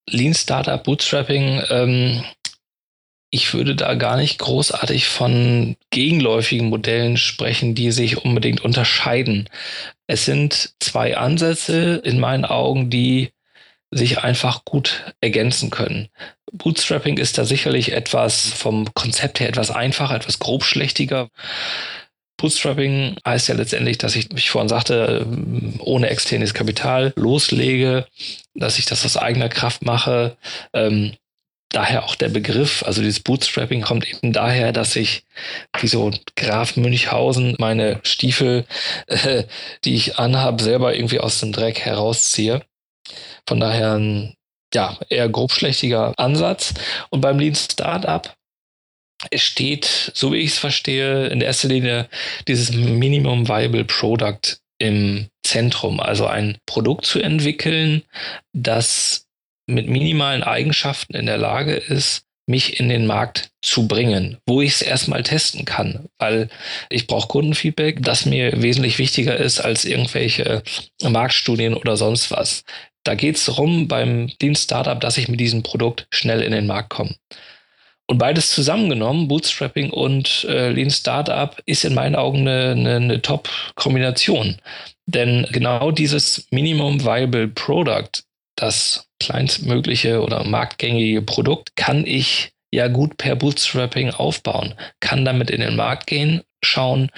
Lean 0.08 0.34
Startup, 0.34 0.82
Bootstrapping, 0.82 1.62
ähm, 1.70 2.22
ich 3.30 3.52
würde 3.52 3.74
da 3.74 3.94
gar 3.94 4.16
nicht 4.16 4.38
großartig 4.38 5.06
von 5.06 5.76
gegenläufigen 5.90 6.68
Modellen 6.68 7.16
sprechen, 7.16 7.74
die 7.74 7.90
sich 7.90 8.24
unbedingt 8.24 8.60
unterscheiden. 8.60 9.48
Es 10.06 10.24
sind 10.24 10.74
zwei 10.80 11.16
Ansätze 11.16 12.00
in 12.04 12.20
meinen 12.20 12.44
Augen, 12.44 12.88
die 12.88 13.32
sich 13.90 14.18
einfach 14.18 14.64
gut 14.64 15.14
ergänzen 15.20 15.70
können. 15.70 16.08
Bootstrapping 16.52 17.18
ist 17.18 17.38
da 17.38 17.44
sicherlich 17.44 17.92
etwas 17.92 18.52
vom 18.52 18.92
Konzept 18.94 19.40
her 19.40 19.48
etwas 19.48 19.70
einfacher, 19.70 20.14
etwas 20.14 20.38
grobschlächtiger. 20.38 21.28
Bootstrapping 22.36 23.16
heißt 23.26 23.48
ja 23.48 23.54
letztendlich, 23.54 23.98
dass 23.98 24.14
ich, 24.14 24.28
wie 24.30 24.38
ich 24.38 24.50
vorhin 24.50 24.68
sagte, 24.68 25.26
ohne 25.78 26.10
externes 26.10 26.52
Kapital 26.52 27.12
loslege, 27.16 28.06
dass 28.54 28.78
ich 28.78 28.84
das 28.84 29.04
aus 29.04 29.16
eigener 29.16 29.48
Kraft 29.48 29.84
mache. 29.84 30.36
Ähm, 30.72 31.14
daher 31.70 32.04
auch 32.04 32.14
der 32.14 32.28
Begriff, 32.28 32.82
also 32.84 33.00
dieses 33.00 33.20
Bootstrapping 33.20 33.82
kommt 33.82 34.08
eben 34.08 34.32
daher, 34.32 34.72
dass 34.72 34.96
ich 34.96 35.24
wie 35.80 35.88
so 35.88 36.10
Graf 36.36 36.76
Münchhausen 36.76 37.56
meine 37.58 38.00
Stiefel, 38.02 38.66
äh, 39.06 39.44
die 39.84 39.94
ich 39.94 40.18
anhabe, 40.18 40.62
selber 40.62 40.94
irgendwie 40.94 41.20
aus 41.20 41.40
dem 41.40 41.52
Dreck 41.52 41.80
herausziehe. 41.80 42.62
Von 43.46 43.60
daher 43.60 43.94
ein 43.94 44.36
ja, 44.74 44.98
eher 45.08 45.28
grobschlächtiger 45.28 46.12
Ansatz. 46.16 46.74
Und 47.10 47.20
beim 47.20 47.38
Lean 47.38 47.54
Startup 47.54 48.34
steht, 49.34 50.12
so 50.14 50.32
wie 50.32 50.38
ich 50.38 50.50
es 50.50 50.58
verstehe, 50.58 51.28
in 51.28 51.40
erster 51.40 51.68
Linie 51.68 52.08
dieses 52.48 52.72
Minimum 52.72 53.48
Viable 53.48 53.84
Product 53.84 54.58
im 54.78 55.28
Zentrum. 55.42 56.00
Also 56.00 56.26
ein 56.26 56.58
Produkt 56.66 57.06
zu 57.06 57.20
entwickeln, 57.20 58.02
das 58.52 59.26
mit 59.66 59.88
minimalen 59.88 60.42
Eigenschaften 60.42 61.14
in 61.14 61.26
der 61.26 61.38
Lage 61.38 61.74
ist, 61.74 62.22
mich 62.48 62.78
in 62.78 62.88
den 62.88 63.06
Markt 63.06 63.50
zu 63.60 63.88
bringen, 63.88 64.38
wo 64.46 64.60
ich 64.60 64.74
es 64.74 64.82
erstmal 64.82 65.24
testen 65.24 65.64
kann, 65.64 66.06
weil 66.18 66.48
ich 66.90 67.08
brauche 67.08 67.26
Kundenfeedback, 67.26 68.02
das 68.02 68.24
mir 68.24 68.62
wesentlich 68.62 68.98
wichtiger 68.98 69.36
ist 69.36 69.58
als 69.58 69.84
irgendwelche 69.84 70.62
Marktstudien 71.02 71.74
oder 71.74 71.96
sonst 71.96 72.30
was. 72.30 72.62
Da 73.06 73.14
geht 73.14 73.36
es 73.36 73.44
darum 73.44 73.86
beim 73.86 74.28
Dienst 74.40 74.64
Startup, 74.64 75.00
dass 75.00 75.16
ich 75.16 75.28
mit 75.28 75.38
diesem 75.38 75.62
Produkt 75.62 76.08
schnell 76.10 76.42
in 76.42 76.52
den 76.52 76.66
Markt 76.66 76.90
komme. 76.90 77.14
Und 78.08 78.18
beides 78.18 78.50
zusammengenommen, 78.50 79.28
Bootstrapping 79.28 79.90
und 79.90 80.44
äh, 80.48 80.70
Lean 80.70 80.90
Startup, 80.90 81.56
ist 81.66 81.84
in 81.84 81.94
meinen 81.94 82.16
Augen 82.16 82.40
eine, 82.40 82.70
eine, 82.72 82.96
eine 82.96 83.22
Top-Kombination. 83.22 84.56
Denn 85.06 85.46
genau 85.50 85.92
dieses 85.92 86.46
Minimum 86.50 87.04
Viable 87.04 87.48
Product, 87.48 88.24
das 88.56 89.08
kleinstmögliche 89.20 90.20
oder 90.20 90.44
marktgängige 90.44 91.22
Produkt, 91.22 91.76
kann 91.76 92.04
ich 92.06 92.52
ja 92.72 92.88
gut 92.88 93.16
per 93.18 93.36
Bootstrapping 93.36 94.10
aufbauen, 94.10 94.74
kann 95.00 95.24
damit 95.24 95.50
in 95.50 95.60
den 95.60 95.76
Markt 95.76 96.06
gehen, 96.08 96.42
schauen, 96.62 97.10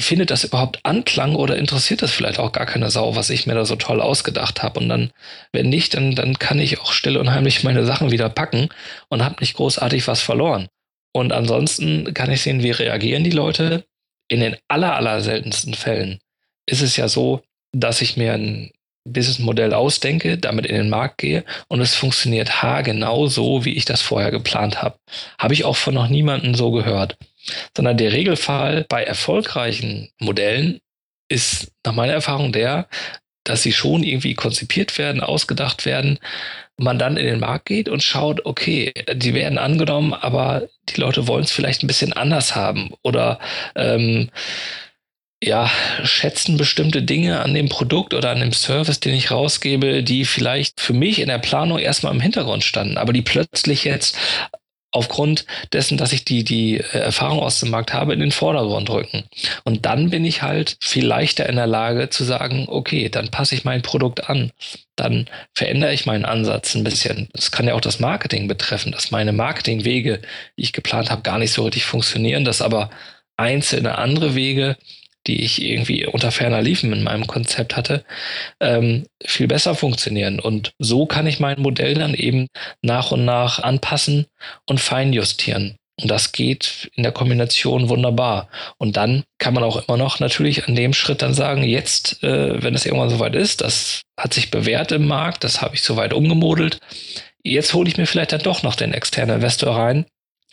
findet 0.00 0.30
das 0.30 0.44
überhaupt 0.44 0.80
Anklang 0.84 1.34
oder 1.34 1.56
interessiert 1.56 2.02
das 2.02 2.12
vielleicht 2.12 2.38
auch 2.38 2.52
gar 2.52 2.66
keine 2.66 2.90
Sau, 2.90 3.16
was 3.16 3.30
ich 3.30 3.46
mir 3.46 3.54
da 3.54 3.64
so 3.64 3.76
toll 3.76 4.00
ausgedacht 4.00 4.62
habe? 4.62 4.80
Und 4.80 4.88
dann, 4.88 5.10
wenn 5.52 5.68
nicht, 5.68 5.94
dann, 5.94 6.14
dann 6.14 6.38
kann 6.38 6.58
ich 6.58 6.80
auch 6.80 6.92
still 6.92 7.16
und 7.16 7.30
heimlich 7.30 7.64
meine 7.64 7.84
Sachen 7.84 8.10
wieder 8.10 8.28
packen 8.28 8.68
und 9.08 9.24
habe 9.24 9.36
nicht 9.40 9.54
großartig 9.54 10.06
was 10.08 10.20
verloren. 10.20 10.68
Und 11.12 11.32
ansonsten 11.32 12.14
kann 12.14 12.30
ich 12.30 12.42
sehen, 12.42 12.62
wie 12.62 12.70
reagieren 12.70 13.24
die 13.24 13.30
Leute. 13.30 13.84
In 14.28 14.40
den 14.40 14.56
aller, 14.68 14.94
aller 14.94 15.20
seltensten 15.22 15.74
Fällen 15.74 16.20
ist 16.66 16.82
es 16.82 16.96
ja 16.96 17.08
so, 17.08 17.42
dass 17.72 18.00
ich 18.00 18.16
mir 18.16 18.34
ein 18.34 18.70
Businessmodell 19.04 19.74
ausdenke, 19.74 20.38
damit 20.38 20.66
in 20.66 20.76
den 20.76 20.90
Markt 20.90 21.18
gehe 21.18 21.44
und 21.68 21.80
es 21.80 21.94
funktioniert 21.94 22.62
haargenau 22.62 23.26
so, 23.26 23.64
wie 23.64 23.74
ich 23.74 23.86
das 23.86 24.02
vorher 24.02 24.30
geplant 24.30 24.82
habe. 24.82 24.98
Habe 25.38 25.54
ich 25.54 25.64
auch 25.64 25.76
von 25.76 25.94
noch 25.94 26.08
niemandem 26.08 26.54
so 26.54 26.70
gehört 26.70 27.16
sondern 27.76 27.96
der 27.96 28.12
Regelfall 28.12 28.84
bei 28.88 29.02
erfolgreichen 29.02 30.10
Modellen 30.18 30.80
ist 31.28 31.72
nach 31.84 31.94
meiner 31.94 32.12
Erfahrung 32.12 32.52
der, 32.52 32.88
dass 33.44 33.62
sie 33.62 33.72
schon 33.72 34.02
irgendwie 34.02 34.34
konzipiert 34.34 34.98
werden, 34.98 35.22
ausgedacht 35.22 35.86
werden, 35.86 36.18
man 36.76 36.98
dann 36.98 37.16
in 37.16 37.26
den 37.26 37.40
Markt 37.40 37.66
geht 37.66 37.88
und 37.88 38.02
schaut, 38.02 38.44
okay, 38.46 38.92
die 39.12 39.34
werden 39.34 39.58
angenommen, 39.58 40.14
aber 40.14 40.68
die 40.88 41.00
Leute 41.00 41.26
wollen 41.26 41.44
es 41.44 41.52
vielleicht 41.52 41.82
ein 41.82 41.86
bisschen 41.86 42.12
anders 42.12 42.54
haben 42.54 42.92
oder 43.02 43.38
ähm, 43.76 44.30
ja, 45.42 45.70
schätzen 46.04 46.58
bestimmte 46.58 47.02
Dinge 47.02 47.40
an 47.40 47.54
dem 47.54 47.70
Produkt 47.70 48.12
oder 48.12 48.30
an 48.30 48.40
dem 48.40 48.52
Service, 48.52 49.00
den 49.00 49.14
ich 49.14 49.30
rausgebe, 49.30 50.02
die 50.02 50.26
vielleicht 50.26 50.80
für 50.80 50.92
mich 50.92 51.18
in 51.18 51.28
der 51.28 51.38
Planung 51.38 51.78
erstmal 51.78 52.14
im 52.14 52.20
Hintergrund 52.20 52.62
standen, 52.62 52.98
aber 52.98 53.12
die 53.14 53.22
plötzlich 53.22 53.84
jetzt 53.84 54.16
aufgrund 54.92 55.46
dessen, 55.72 55.96
dass 55.96 56.12
ich 56.12 56.24
die, 56.24 56.44
die 56.44 56.78
äh, 56.78 56.98
Erfahrung 56.98 57.40
aus 57.40 57.60
dem 57.60 57.70
Markt 57.70 57.92
habe, 57.92 58.12
in 58.12 58.20
den 58.20 58.32
Vordergrund 58.32 58.90
rücken. 58.90 59.24
Und 59.64 59.86
dann 59.86 60.10
bin 60.10 60.24
ich 60.24 60.42
halt 60.42 60.76
viel 60.80 61.06
leichter 61.06 61.48
in 61.48 61.56
der 61.56 61.66
Lage 61.66 62.10
zu 62.10 62.24
sagen, 62.24 62.66
okay, 62.68 63.08
dann 63.08 63.28
passe 63.28 63.54
ich 63.54 63.64
mein 63.64 63.82
Produkt 63.82 64.28
an. 64.28 64.50
Dann 64.96 65.28
verändere 65.54 65.92
ich 65.92 66.06
meinen 66.06 66.24
Ansatz 66.24 66.74
ein 66.74 66.84
bisschen. 66.84 67.28
Das 67.32 67.50
kann 67.50 67.66
ja 67.66 67.74
auch 67.74 67.80
das 67.80 68.00
Marketing 68.00 68.48
betreffen, 68.48 68.92
dass 68.92 69.10
meine 69.10 69.32
Marketingwege, 69.32 70.20
die 70.56 70.62
ich 70.62 70.72
geplant 70.72 71.10
habe, 71.10 71.22
gar 71.22 71.38
nicht 71.38 71.52
so 71.52 71.64
richtig 71.64 71.84
funktionieren, 71.84 72.44
dass 72.44 72.62
aber 72.62 72.90
einzelne 73.36 73.96
andere 73.96 74.34
Wege 74.34 74.76
die 75.26 75.42
ich 75.42 75.62
irgendwie 75.62 76.06
unter 76.06 76.32
ferner 76.32 76.62
Liefen 76.62 76.92
in 76.92 77.02
meinem 77.02 77.26
Konzept 77.26 77.76
hatte, 77.76 78.04
ähm, 78.60 79.06
viel 79.24 79.48
besser 79.48 79.74
funktionieren. 79.74 80.40
Und 80.40 80.72
so 80.78 81.06
kann 81.06 81.26
ich 81.26 81.40
mein 81.40 81.60
Modell 81.60 81.94
dann 81.94 82.14
eben 82.14 82.46
nach 82.82 83.12
und 83.12 83.24
nach 83.24 83.58
anpassen 83.58 84.26
und 84.66 84.80
feinjustieren. 84.80 85.76
Und 86.00 86.10
das 86.10 86.32
geht 86.32 86.90
in 86.94 87.02
der 87.02 87.12
Kombination 87.12 87.88
wunderbar. 87.88 88.48
Und 88.78 88.96
dann 88.96 89.24
kann 89.38 89.52
man 89.52 89.64
auch 89.64 89.86
immer 89.86 89.98
noch 89.98 90.18
natürlich 90.18 90.66
an 90.66 90.74
dem 90.74 90.94
Schritt 90.94 91.20
dann 91.20 91.34
sagen, 91.34 91.62
jetzt, 91.62 92.22
äh, 92.22 92.62
wenn 92.62 92.74
es 92.74 92.86
irgendwann 92.86 93.10
soweit 93.10 93.34
ist, 93.34 93.60
das 93.60 94.02
hat 94.18 94.32
sich 94.32 94.50
bewährt 94.50 94.92
im 94.92 95.06
Markt, 95.06 95.44
das 95.44 95.60
habe 95.60 95.74
ich 95.74 95.82
soweit 95.82 96.14
umgemodelt, 96.14 96.80
jetzt 97.44 97.74
hole 97.74 97.88
ich 97.88 97.98
mir 97.98 98.06
vielleicht 98.06 98.32
dann 98.32 98.42
doch 98.42 98.62
noch 98.62 98.74
den 98.74 98.94
externen 98.94 99.36
Investor 99.36 99.76
rein, 99.76 100.06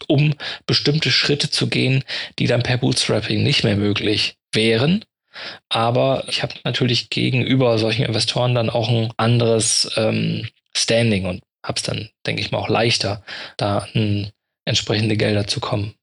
um 0.08 0.34
bestimmte 0.66 1.12
Schritte 1.12 1.50
zu 1.50 1.68
gehen, 1.68 2.04
die 2.40 2.48
dann 2.48 2.64
per 2.64 2.78
Bootstrapping 2.78 3.44
nicht 3.44 3.64
mehr 3.64 3.78
möglich 3.78 4.38
wären. 4.54 5.04
Aber 5.70 6.24
ich 6.28 6.44
habe 6.44 6.56
natürlich 6.64 7.10
gegenüber 7.10 7.78
solchen 7.78 8.06
Investoren 8.06 8.56
dann 8.56 8.70
auch 8.70 8.90
ein 8.90 9.12
anderes 9.18 9.92
ähm, 9.96 10.48
Standing 10.76 11.26
und 11.26 11.42
habe 11.64 11.78
es 11.78 11.84
dann, 11.84 12.10
denke 12.26 12.42
ich 12.42 12.52
mal, 12.52 12.60
auch 12.60 12.70
leichter, 12.70 13.24
da 13.58 13.88
an 13.94 14.32
entsprechende 14.66 15.18
Gelder 15.18 15.48
zu 15.48 15.60
kommen. 15.60 15.94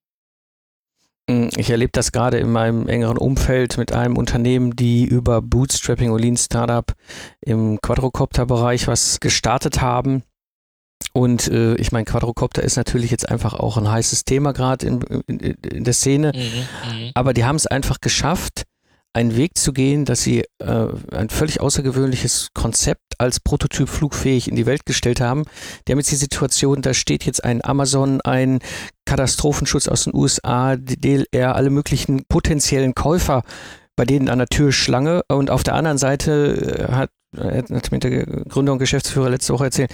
Mm, 1.28 1.48
ich 1.56 1.70
erlebe 1.70 1.92
das 1.92 2.12
gerade 2.12 2.38
in 2.38 2.50
meinem 2.50 2.86
engeren 2.88 3.18
Umfeld 3.18 3.78
mit 3.78 3.92
einem 3.92 4.16
Unternehmen, 4.16 4.76
die 4.76 5.04
über 5.04 5.40
Bootstrapping 5.40 6.10
und 6.10 6.20
Lean 6.20 6.36
Startup 6.36 6.92
im 7.40 7.80
Quadrocopter-Bereich 7.80 8.86
was 8.86 9.20
gestartet 9.20 9.80
haben. 9.80 10.22
Und 11.12 11.49
äh, 11.49 11.75
ich 11.76 11.92
meine, 11.92 12.04
Quadrocopter 12.04 12.62
ist 12.62 12.76
natürlich 12.76 13.11
jetzt 13.11 13.28
einfach 13.28 13.54
auch 13.54 13.76
ein 13.76 13.90
heißes 13.90 14.25
Thema 14.25 14.52
gerade 14.52 14.87
in, 14.87 15.00
in, 15.26 15.38
in, 15.38 15.84
der 15.84 15.94
Szene. 15.94 16.32
Mhm, 16.34 16.40
mhm, 16.40 17.11
Aber 17.14 17.32
die 17.34 17.44
haben 17.44 17.56
es 17.56 17.66
einfach 17.66 18.00
geschafft, 18.00 18.64
einen 19.12 19.37
Weg 19.37 19.56
zu 19.56 19.73
gehen, 19.73 20.04
dass 20.04 20.23
sie 20.23 20.44
äh, 20.58 20.87
ein 21.12 21.30
völlig 21.30 21.61
außergewöhnliches 21.61 22.49
Konzept 22.52 23.00
als 23.18 23.38
Prototyp 23.38 23.88
flugfähig 23.88 24.49
in 24.49 24.56
die 24.56 24.66
Welt 24.66 24.87
gestellt 24.87 25.20
haben. 25.20 25.44
Die 25.87 25.92
haben 25.92 26.00
jetzt 26.00 26.11
die 26.11 26.16
Situation, 26.16 26.82
da 26.82 26.94
steht 26.94 27.25
jetzt 27.25 27.44
ein 27.44 27.64
Amazon, 27.64 28.20
ein 28.23 28.58
Katastrophenschutz 29.04 29.87
aus 29.87 30.04
den 30.04 30.14
USA, 30.16 30.75
DLR, 30.76 31.54
alle 31.54 31.70
möglichen 31.70 32.25
potenziellen 32.28 32.96
Käufer 32.96 33.44
bei 33.96 34.04
denen 34.04 34.28
an 34.28 34.38
der 34.38 34.49
Tür 34.49 34.73
Schlange 34.73 35.23
und 35.28 35.50
auf 35.50 35.62
der 35.62 35.75
anderen 35.75 35.99
Seite 35.99 36.88
äh, 36.88 36.92
hat 36.92 37.11
hat 37.38 37.93
mir 37.93 37.99
der 37.99 38.25
Gründer 38.49 38.73
und 38.73 38.79
Geschäftsführer 38.79 39.31
letzte 39.31 39.53
Woche 39.53 39.64
erzählt, 39.64 39.91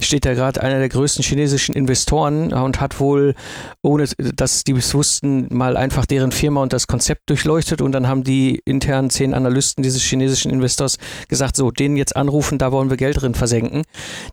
steht 0.00 0.24
da 0.24 0.34
gerade 0.34 0.62
einer 0.62 0.78
der 0.78 0.88
größten 0.88 1.22
chinesischen 1.24 1.74
Investoren 1.74 2.52
und 2.52 2.80
hat 2.80 3.00
wohl, 3.00 3.34
ohne 3.82 4.06
dass 4.18 4.64
die 4.64 4.72
es 4.72 4.94
wussten, 4.94 5.48
mal 5.50 5.76
einfach 5.76 6.06
deren 6.06 6.32
Firma 6.32 6.62
und 6.62 6.72
das 6.72 6.86
Konzept 6.86 7.28
durchleuchtet 7.30 7.80
und 7.80 7.92
dann 7.92 8.08
haben 8.08 8.24
die 8.24 8.60
internen 8.64 9.10
zehn 9.10 9.34
Analysten 9.34 9.82
dieses 9.82 10.02
chinesischen 10.02 10.50
Investors 10.50 10.98
gesagt, 11.28 11.56
so, 11.56 11.70
den 11.70 11.96
jetzt 11.96 12.16
anrufen, 12.16 12.58
da 12.58 12.72
wollen 12.72 12.90
wir 12.90 12.96
Geld 12.96 13.20
drin 13.20 13.34
versenken. 13.34 13.82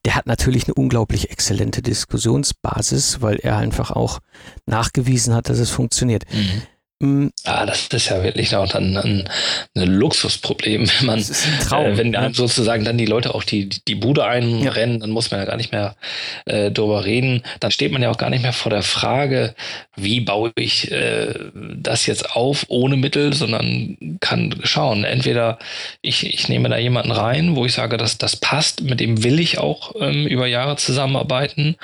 Der 0.05 0.15
hat 0.15 0.27
natürlich 0.27 0.65
eine 0.65 0.75
unglaublich 0.75 1.31
exzellente 1.31 1.81
Diskussionsbasis, 1.81 3.21
weil 3.21 3.37
er 3.37 3.57
einfach 3.57 3.91
auch 3.91 4.19
nachgewiesen 4.65 5.33
hat, 5.33 5.49
dass 5.49 5.59
es 5.59 5.69
funktioniert. 5.69 6.23
Mhm. 6.31 6.61
Mm. 6.99 7.27
Ah, 7.43 7.65
das 7.65 7.87
ist 7.87 8.09
ja 8.09 8.23
wirklich 8.23 8.51
noch 8.51 8.73
ein, 8.73 8.97
ein, 8.97 9.29
ein 9.75 9.87
Luxusproblem, 9.87 10.87
wenn 10.87 11.05
man, 11.05 11.25
Traum, 11.67 11.93
äh, 11.93 11.97
wenn 11.97 12.11
ne? 12.11 12.31
sozusagen 12.33 12.85
dann 12.85 12.97
die 12.97 13.05
Leute 13.05 13.35
auch 13.35 13.43
die, 13.43 13.69
die 13.69 13.95
Bude 13.95 14.25
einrennen, 14.25 14.95
ja. 14.95 14.99
dann 14.99 15.09
muss 15.09 15.31
man 15.31 15.39
ja 15.39 15.45
gar 15.45 15.57
nicht 15.57 15.71
mehr 15.71 15.95
äh, 16.45 16.71
drüber 16.71 17.05
reden. 17.05 17.43
Dann 17.59 17.71
steht 17.71 17.91
man 17.91 18.01
ja 18.01 18.09
auch 18.09 18.17
gar 18.17 18.29
nicht 18.29 18.43
mehr 18.43 18.53
vor 18.53 18.69
der 18.69 18.83
Frage, 18.83 19.55
wie 19.95 20.21
baue 20.21 20.51
ich 20.55 20.91
äh, 20.91 21.33
das 21.53 22.05
jetzt 22.05 22.31
auf 22.35 22.65
ohne 22.69 22.95
Mittel, 22.95 23.33
sondern 23.33 23.97
kann 24.19 24.55
schauen. 24.63 25.03
Entweder 25.03 25.59
ich, 26.01 26.25
ich 26.25 26.47
nehme 26.49 26.69
da 26.69 26.77
jemanden 26.77 27.11
rein, 27.11 27.55
wo 27.55 27.65
ich 27.65 27.73
sage, 27.73 27.97
dass 27.97 28.17
das 28.17 28.37
passt, 28.37 28.81
mit 28.81 28.99
dem 28.99 29.23
will 29.23 29.39
ich 29.39 29.57
auch 29.57 29.93
ähm, 29.99 30.25
über 30.25 30.47
Jahre 30.47 30.77
zusammenarbeiten, 30.77 31.75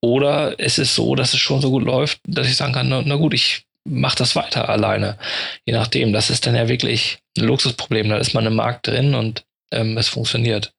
oder 0.00 0.54
es 0.58 0.78
ist 0.78 0.94
so, 0.94 1.14
dass 1.14 1.32
es 1.32 1.40
schon 1.40 1.60
so 1.60 1.70
gut 1.70 1.84
läuft, 1.84 2.20
dass 2.26 2.46
ich 2.46 2.56
sagen 2.56 2.72
kann, 2.72 2.88
na, 2.88 3.02
na 3.04 3.16
gut, 3.16 3.34
ich 3.34 3.65
mach 3.86 4.14
das 4.14 4.36
weiter 4.36 4.68
alleine. 4.68 5.18
Je 5.64 5.72
nachdem. 5.72 6.12
Das 6.12 6.30
ist 6.30 6.46
dann 6.46 6.54
ja 6.54 6.68
wirklich 6.68 7.18
ein 7.38 7.44
Luxusproblem. 7.44 8.08
Da 8.08 8.18
ist 8.18 8.34
man 8.34 8.46
im 8.46 8.56
Markt 8.56 8.86
drin 8.86 9.14
und 9.14 9.44
ähm, 9.72 9.96
es 9.96 10.08
funktioniert. 10.08 10.72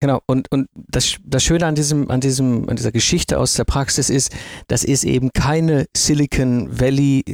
Genau, 0.00 0.20
und, 0.26 0.52
und 0.52 0.68
das, 0.74 1.16
das 1.24 1.42
Schöne 1.42 1.64
an 1.64 1.74
diesem, 1.74 2.10
an 2.10 2.20
diesem, 2.20 2.68
an 2.68 2.76
dieser 2.76 2.92
Geschichte 2.92 3.38
aus 3.38 3.54
der 3.54 3.64
Praxis 3.64 4.10
ist, 4.10 4.36
das 4.68 4.84
ist 4.84 5.04
eben 5.04 5.30
keine 5.32 5.86
Silicon 5.96 6.78
Valley 6.78 7.24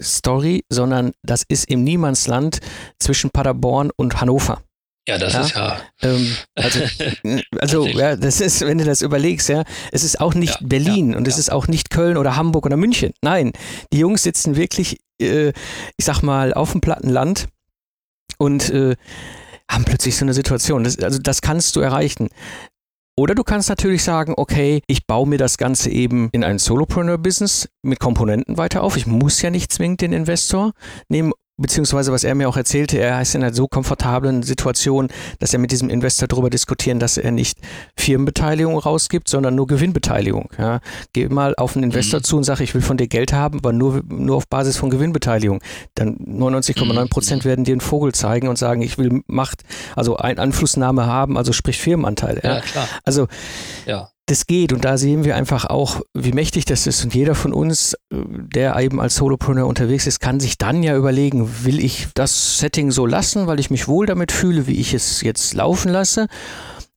Story, 0.00 0.64
sondern 0.70 1.12
das 1.22 1.44
ist 1.46 1.68
im 1.68 1.84
Niemandsland 1.84 2.60
zwischen 2.98 3.30
Paderborn 3.30 3.90
und 3.96 4.20
Hannover. 4.20 4.63
Ja, 5.06 5.18
das 5.18 5.34
Ja. 5.34 5.40
ist 5.40 5.54
ja. 5.54 5.80
Ähm, 6.02 6.36
also, 6.54 6.80
also 7.58 7.86
ja, 7.86 8.16
das 8.16 8.40
ist, 8.40 8.62
wenn 8.62 8.78
du 8.78 8.84
das 8.84 9.02
überlegst, 9.02 9.48
ja, 9.48 9.64
es 9.92 10.02
ist 10.02 10.20
auch 10.20 10.34
nicht 10.34 10.60
Ja, 10.60 10.66
Berlin 10.66 11.14
und 11.14 11.28
es 11.28 11.38
ist 11.38 11.52
auch 11.52 11.68
nicht 11.68 11.90
Köln 11.90 12.16
oder 12.16 12.36
Hamburg 12.36 12.64
oder 12.66 12.76
München. 12.76 13.12
Nein, 13.22 13.52
die 13.92 13.98
Jungs 13.98 14.22
sitzen 14.22 14.56
wirklich, 14.56 14.98
äh, 15.20 15.48
ich 15.98 16.04
sag 16.04 16.22
mal, 16.22 16.54
auf 16.54 16.72
dem 16.72 16.80
platten 16.80 17.10
Land 17.10 17.48
und 18.38 18.70
äh, 18.70 18.96
haben 19.70 19.84
plötzlich 19.84 20.16
so 20.16 20.24
eine 20.24 20.34
Situation. 20.34 20.84
Das, 20.84 20.98
also 20.98 21.18
das 21.18 21.42
kannst 21.42 21.76
du 21.76 21.80
erreichen. 21.80 22.28
Oder 23.16 23.36
du 23.36 23.44
kannst 23.44 23.68
natürlich 23.68 24.02
sagen, 24.02 24.34
okay, 24.36 24.82
ich 24.88 25.06
baue 25.06 25.28
mir 25.28 25.38
das 25.38 25.56
Ganze 25.56 25.88
eben 25.90 26.30
in 26.32 26.42
ein 26.42 26.58
Solopreneur-Business 26.58 27.68
mit 27.82 28.00
Komponenten 28.00 28.56
weiter 28.58 28.82
auf. 28.82 28.96
Ich 28.96 29.06
muss 29.06 29.40
ja 29.40 29.50
nicht 29.50 29.72
zwingend 29.72 30.00
den 30.00 30.12
Investor 30.12 30.72
nehmen, 31.08 31.32
beziehungsweise 31.56 32.12
was 32.12 32.24
er 32.24 32.34
mir 32.34 32.48
auch 32.48 32.56
erzählte, 32.56 32.98
er 32.98 33.20
ist 33.22 33.34
in 33.34 33.42
einer 33.44 33.54
so 33.54 33.68
komfortablen 33.68 34.42
Situation, 34.42 35.08
dass 35.38 35.52
er 35.52 35.58
mit 35.60 35.70
diesem 35.70 35.88
Investor 35.88 36.26
darüber 36.28 36.50
diskutieren, 36.50 36.98
dass 36.98 37.16
er 37.16 37.30
nicht 37.30 37.58
Firmenbeteiligung 37.96 38.76
rausgibt, 38.78 39.28
sondern 39.28 39.54
nur 39.54 39.66
Gewinnbeteiligung. 39.66 40.50
Ja. 40.58 40.80
Geh 41.12 41.28
mal 41.28 41.54
auf 41.56 41.76
einen 41.76 41.84
Investor 41.84 42.20
Mhm. 42.20 42.24
zu 42.24 42.36
und 42.36 42.44
sag, 42.44 42.60
ich 42.60 42.74
will 42.74 42.82
von 42.82 42.96
dir 42.96 43.06
Geld 43.08 43.32
haben, 43.32 43.58
aber 43.58 43.72
nur, 43.72 44.02
nur 44.08 44.36
auf 44.36 44.48
Basis 44.48 44.76
von 44.76 44.90
Gewinnbeteiligung. 44.90 45.60
Dann 45.94 46.16
99,9 46.18 47.08
Prozent 47.08 47.44
Mhm. 47.44 47.48
werden 47.48 47.64
dir 47.64 47.72
einen 47.72 47.80
Vogel 47.80 48.12
zeigen 48.12 48.48
und 48.48 48.58
sagen, 48.58 48.82
ich 48.82 48.98
will 48.98 49.22
Macht, 49.26 49.62
also 49.94 50.16
ein 50.16 50.38
Einflussnahme 50.38 51.06
haben, 51.06 51.38
also 51.38 51.52
sprich 51.52 51.78
Firmenanteil. 51.78 52.40
Ja. 52.42 52.54
Ja, 52.56 52.60
klar. 52.60 52.88
Also 53.04 53.28
Ja. 53.86 54.10
Das 54.26 54.46
geht 54.46 54.72
und 54.72 54.84
da 54.84 54.96
sehen 54.96 55.24
wir 55.24 55.36
einfach 55.36 55.66
auch, 55.66 56.00
wie 56.14 56.32
mächtig 56.32 56.64
das 56.64 56.86
ist 56.86 57.04
und 57.04 57.14
jeder 57.14 57.34
von 57.34 57.52
uns, 57.52 57.94
äh, 58.10 58.16
der 58.54 58.78
eben 58.78 59.00
als 59.00 59.16
Solopreneur 59.16 59.66
unterwegs 59.66 60.06
ist, 60.06 60.20
kann 60.20 60.40
sich 60.40 60.56
dann 60.56 60.82
ja 60.82 60.96
überlegen, 60.96 61.64
will 61.64 61.78
ich 61.78 62.08
das 62.14 62.58
Setting 62.58 62.90
so 62.90 63.04
lassen, 63.04 63.46
weil 63.46 63.60
ich 63.60 63.70
mich 63.70 63.86
wohl 63.86 64.06
damit 64.06 64.32
fühle, 64.32 64.66
wie 64.66 64.80
ich 64.80 64.94
es 64.94 65.20
jetzt 65.20 65.54
laufen 65.54 65.90
lasse 65.90 66.28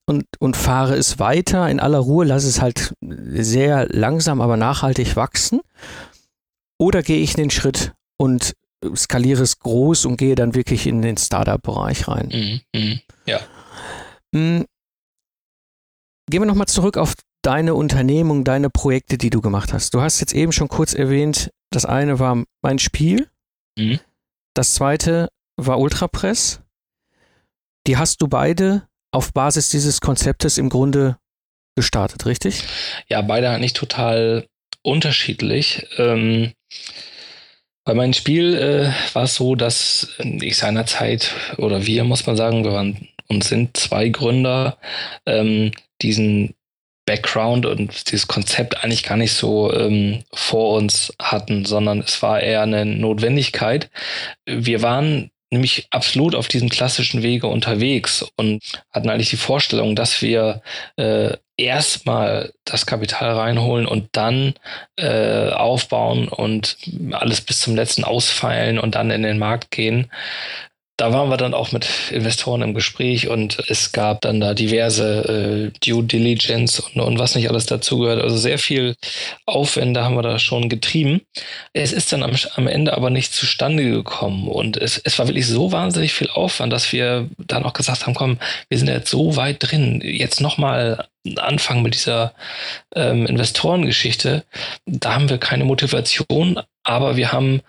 und, 0.06 0.26
und 0.40 0.56
fahre 0.56 0.96
es 0.96 1.20
weiter 1.20 1.70
in 1.70 1.82
aller 1.82 2.00
Ruhe, 2.00 2.26
lasse 2.26 2.48
es 2.48 2.62
halt 2.62 2.94
sehr 3.02 3.88
langsam, 3.90 4.40
aber 4.40 4.56
nachhaltig 4.56 5.16
wachsen 5.18 5.60
oder 6.80 7.04
gehe 7.04 7.20
ich 7.20 7.34
den 7.34 7.50
Schritt 7.50 7.92
und 8.18 8.54
skaliere 8.96 9.44
es 9.44 9.60
groß 9.60 10.06
und 10.06 10.18
gehe 10.18 10.36
dann 10.36 10.56
wirklich 10.56 10.88
in 10.88 11.02
den 11.02 11.18
Startup-Bereich 11.18 12.08
rein. 12.08 12.62
Mhm. 12.74 13.00
Mhm. 14.32 14.66
Gehen 16.30 16.42
wir 16.42 16.46
nochmal 16.46 16.68
zurück 16.68 16.98
auf 16.98 17.14
deine 17.42 17.74
Unternehmung, 17.76 18.44
deine 18.44 18.70
Projekte, 18.70 19.18
die 19.18 19.30
du 19.30 19.42
gemacht 19.42 19.72
hast. 19.72 19.94
Du 19.94 20.02
hast 20.02 20.20
jetzt 20.20 20.34
eben 20.34 20.52
schon 20.52 20.68
kurz 20.68 20.94
erwähnt, 20.94 21.52
das 21.72 21.86
eine 21.86 22.20
war 22.20 22.44
mein 22.62 22.80
Spiel, 22.80 23.30
Mhm. 23.78 24.00
das 24.56 24.74
zweite 24.74 25.30
war 25.56 25.80
Ultrapress. 25.80 26.62
Die 27.86 27.98
hast 27.98 28.22
du 28.22 28.28
beide 28.28 28.88
auf 29.12 29.32
Basis 29.32 29.70
dieses 29.70 30.02
Konzeptes 30.02 30.58
im 30.58 30.70
Grunde 30.70 31.18
gestartet, 31.76 32.26
richtig? 32.26 32.64
Ja, 33.08 33.22
beide 33.22 33.50
eigentlich 33.50 33.74
total 33.74 34.48
unterschiedlich. 34.82 35.88
Ähm, 35.98 36.52
bei 37.86 37.94
meinem 37.94 38.14
Spiel 38.14 38.56
äh, 38.56 38.92
war 39.16 39.24
es 39.24 39.36
so, 39.36 39.56
dass 39.56 40.10
ich 40.20 40.58
seinerzeit, 40.58 41.32
oder 41.58 41.86
wir, 41.86 42.04
muss 42.04 42.26
man 42.26 42.36
sagen, 42.36 42.66
wir 42.66 42.74
waren 42.74 43.08
und 43.28 43.44
sind 43.44 43.78
zwei 43.78 44.10
Gründer, 44.10 44.78
ähm, 45.26 45.72
diesen 46.02 46.54
Background 47.06 47.66
und 47.66 48.12
dieses 48.12 48.28
Konzept 48.28 48.84
eigentlich 48.84 49.04
gar 49.04 49.18
nicht 49.18 49.34
so 49.34 49.74
ähm, 49.74 50.24
vor 50.34 50.76
uns 50.76 51.14
hatten, 51.20 51.66
sondern 51.66 52.02
es 52.02 52.22
war 52.22 52.42
eher 52.42 52.62
eine 52.62 52.86
Notwendigkeit. 52.86 53.90
Wir 54.46 54.82
waren 54.82 55.32
nämlich 55.50 55.88
absolut 55.92 56.36
auf 56.36 56.50
diesem 56.50 56.70
klassischen 56.70 57.24
Wege 57.24 57.48
unterwegs 57.48 58.26
und 58.36 58.62
hatten 58.92 59.10
eigentlich 59.10 59.30
die 59.30 59.38
Vorstellung, 59.38 59.96
dass 59.96 60.22
wir 60.22 60.62
äh, 60.98 61.38
erstmal 61.56 62.54
das 62.66 62.86
Kapital 62.86 63.32
reinholen 63.32 63.88
und 63.88 64.10
dann 64.12 64.54
äh, 64.98 65.50
aufbauen 65.50 66.28
und 66.28 66.78
alles 67.12 67.42
bis 67.42 67.62
zum 67.62 67.76
letzten 67.76 68.04
ausfeilen 68.04 68.78
und 68.78 68.96
dann 68.96 69.10
in 69.10 69.24
den 69.24 69.40
Markt 69.40 69.72
gehen. 69.72 70.12
Da 70.98 71.14
waren 71.14 71.30
wir 71.30 71.38
dann 71.38 71.54
auch 71.54 71.72
mit 71.72 71.88
Investoren 72.12 72.64
im 72.64 72.74
Gespräch 72.74 73.28
und 73.28 73.60
es 73.70 73.92
gab 73.92 74.22
dann 74.22 74.40
da 74.40 74.56
diverse 74.56 75.72
äh, 75.72 75.80
Due 75.80 76.04
Diligence 76.04 76.80
und, 76.80 77.00
und 77.00 77.20
was 77.20 77.36
nicht 77.36 77.50
alles 77.50 77.68
dazugehört. 77.68 78.20
Also 78.20 78.36
sehr 78.36 78.58
viel 78.58 78.96
Aufwände 79.46 80.04
haben 80.04 80.16
wir 80.16 80.24
da 80.24 80.40
schon 80.40 80.70
getrieben. 80.70 81.22
Es 81.74 81.94
ist 81.94 82.12
dann 82.12 82.24
am, 82.24 82.34
am 82.56 82.68
Ende 82.68 82.98
aber 82.98 83.12
nicht 83.12 83.32
zustande 83.32 83.84
gekommen 83.88 84.48
und 84.48 84.76
es, 84.78 84.98
es 84.98 85.20
war 85.20 85.28
wirklich 85.28 85.46
so 85.46 85.72
wahnsinnig 85.72 86.14
viel 86.14 86.32
Aufwand, 86.32 86.74
dass 86.74 86.92
wir 86.92 87.30
dann 87.38 87.64
auch 87.64 87.74
gesagt 87.74 88.08
haben, 88.08 88.16
komm, 88.16 88.40
wir 88.68 88.80
sind 88.80 88.88
jetzt 88.88 89.12
so 89.12 89.36
weit 89.36 89.58
drin, 89.60 90.02
jetzt 90.04 90.42
nochmal 90.42 91.06
anfangen 91.36 91.84
mit 91.84 91.94
dieser 91.94 92.34
ähm, 92.96 93.26
Investorengeschichte, 93.26 94.46
da 94.86 95.14
haben 95.14 95.30
wir 95.30 95.38
keine 95.38 95.66
Motivation, 95.66 96.60
aber 96.88 97.18
wir 97.18 97.34
haben 97.34 97.62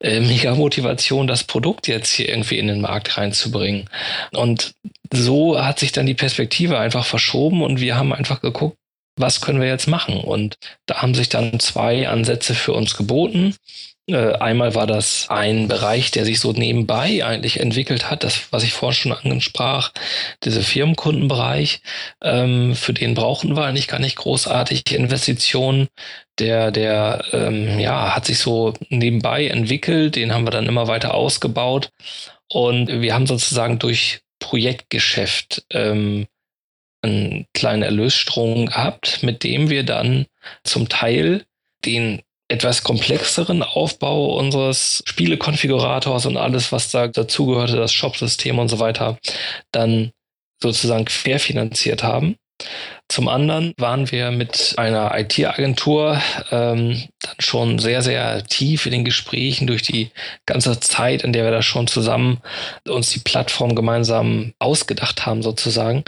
äh, 0.00 0.20
mega 0.20 0.54
Motivation, 0.54 1.26
das 1.26 1.44
Produkt 1.44 1.88
jetzt 1.88 2.10
hier 2.10 2.28
irgendwie 2.28 2.58
in 2.58 2.68
den 2.68 2.80
Markt 2.80 3.18
reinzubringen. 3.18 3.90
Und 4.32 4.74
so 5.12 5.62
hat 5.62 5.78
sich 5.78 5.92
dann 5.92 6.06
die 6.06 6.14
Perspektive 6.14 6.78
einfach 6.78 7.04
verschoben 7.04 7.62
und 7.62 7.80
wir 7.80 7.96
haben 7.96 8.14
einfach 8.14 8.40
geguckt, 8.40 8.78
was 9.16 9.42
können 9.42 9.60
wir 9.60 9.68
jetzt 9.68 9.88
machen? 9.88 10.20
Und 10.20 10.56
da 10.86 11.02
haben 11.02 11.14
sich 11.14 11.28
dann 11.28 11.60
zwei 11.60 12.08
Ansätze 12.08 12.54
für 12.54 12.72
uns 12.72 12.96
geboten. 12.96 13.54
Äh, 14.08 14.32
einmal 14.34 14.74
war 14.74 14.86
das 14.86 15.26
ein 15.28 15.68
Bereich, 15.68 16.10
der 16.10 16.24
sich 16.24 16.40
so 16.40 16.52
nebenbei 16.52 17.24
eigentlich 17.24 17.60
entwickelt 17.60 18.10
hat, 18.10 18.24
das, 18.24 18.52
was 18.52 18.64
ich 18.64 18.72
vorhin 18.72 18.96
schon 18.96 19.12
ansprach, 19.12 19.92
dieser 20.42 20.62
Firmenkundenbereich. 20.62 21.80
Ähm, 22.20 22.74
für 22.74 22.92
den 22.92 23.14
brauchen 23.14 23.56
wir 23.56 23.64
eigentlich 23.64 23.88
gar 23.88 24.00
nicht 24.00 24.16
großartig 24.16 24.92
Investitionen. 24.92 25.88
Der, 26.38 26.70
der 26.72 27.24
ähm, 27.32 27.78
ja, 27.78 28.14
hat 28.14 28.24
sich 28.24 28.38
so 28.38 28.74
nebenbei 28.88 29.46
entwickelt, 29.46 30.16
den 30.16 30.32
haben 30.32 30.46
wir 30.46 30.50
dann 30.50 30.66
immer 30.66 30.88
weiter 30.88 31.14
ausgebaut. 31.14 31.90
Und 32.48 32.88
wir 33.02 33.14
haben 33.14 33.26
sozusagen 33.26 33.78
durch 33.78 34.22
Projektgeschäft 34.40 35.64
ähm, 35.70 36.26
einen 37.02 37.46
kleinen 37.54 37.82
Erlösstrom 37.82 38.66
gehabt, 38.66 39.22
mit 39.22 39.44
dem 39.44 39.70
wir 39.70 39.84
dann 39.84 40.26
zum 40.64 40.88
Teil 40.88 41.44
den 41.84 42.22
etwas 42.52 42.82
komplexeren 42.82 43.62
Aufbau 43.62 44.36
unseres 44.36 45.02
Spielekonfigurators 45.06 46.26
und 46.26 46.36
alles, 46.36 46.70
was 46.70 46.90
da 46.90 47.08
dazugehörte, 47.08 47.76
das 47.76 47.92
Shopsystem 47.94 48.58
und 48.58 48.68
so 48.68 48.78
weiter, 48.78 49.18
dann 49.72 50.12
sozusagen 50.62 51.06
querfinanziert 51.06 52.02
haben. 52.02 52.36
Zum 53.08 53.28
anderen 53.28 53.72
waren 53.78 54.10
wir 54.12 54.30
mit 54.30 54.74
einer 54.76 55.18
IT-Agentur 55.18 56.20
ähm, 56.50 57.08
dann 57.20 57.36
schon 57.38 57.78
sehr, 57.78 58.02
sehr 58.02 58.44
tief 58.44 58.86
in 58.86 58.92
den 58.92 59.04
Gesprächen 59.04 59.66
durch 59.66 59.82
die 59.82 60.10
ganze 60.46 60.78
Zeit, 60.78 61.24
in 61.24 61.32
der 61.32 61.44
wir 61.44 61.50
da 61.50 61.62
schon 61.62 61.86
zusammen 61.86 62.40
uns 62.86 63.10
die 63.10 63.18
Plattform 63.18 63.74
gemeinsam 63.74 64.52
ausgedacht 64.58 65.26
haben, 65.26 65.42
sozusagen, 65.42 66.04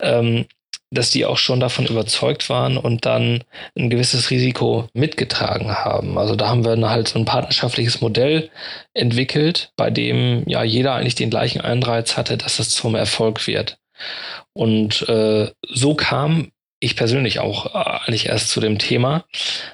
ähm, 0.00 0.46
dass 0.90 1.10
die 1.10 1.24
auch 1.24 1.38
schon 1.38 1.60
davon 1.60 1.86
überzeugt 1.86 2.48
waren 2.48 2.76
und 2.76 3.04
dann 3.04 3.42
ein 3.76 3.90
gewisses 3.90 4.30
Risiko 4.30 4.88
mitgetragen 4.94 5.70
haben. 5.70 6.18
Also 6.18 6.36
da 6.36 6.48
haben 6.48 6.64
wir 6.64 6.90
halt 6.90 7.08
so 7.08 7.18
ein 7.18 7.24
partnerschaftliches 7.24 8.00
Modell 8.00 8.50
entwickelt, 8.94 9.72
bei 9.76 9.90
dem 9.90 10.44
ja 10.46 10.62
jeder 10.62 10.94
eigentlich 10.94 11.16
den 11.16 11.30
gleichen 11.30 11.60
Anreiz 11.60 12.16
hatte, 12.16 12.36
dass 12.36 12.58
es 12.58 12.70
zum 12.70 12.94
Erfolg 12.94 13.46
wird. 13.46 13.78
Und 14.52 15.08
äh, 15.08 15.50
so 15.68 15.94
kam 15.94 16.52
ich 16.80 16.96
persönlich 16.96 17.40
auch 17.40 17.74
äh, 17.74 17.78
eigentlich 18.06 18.26
erst 18.26 18.50
zu 18.50 18.60
dem 18.60 18.78
Thema. 18.78 19.24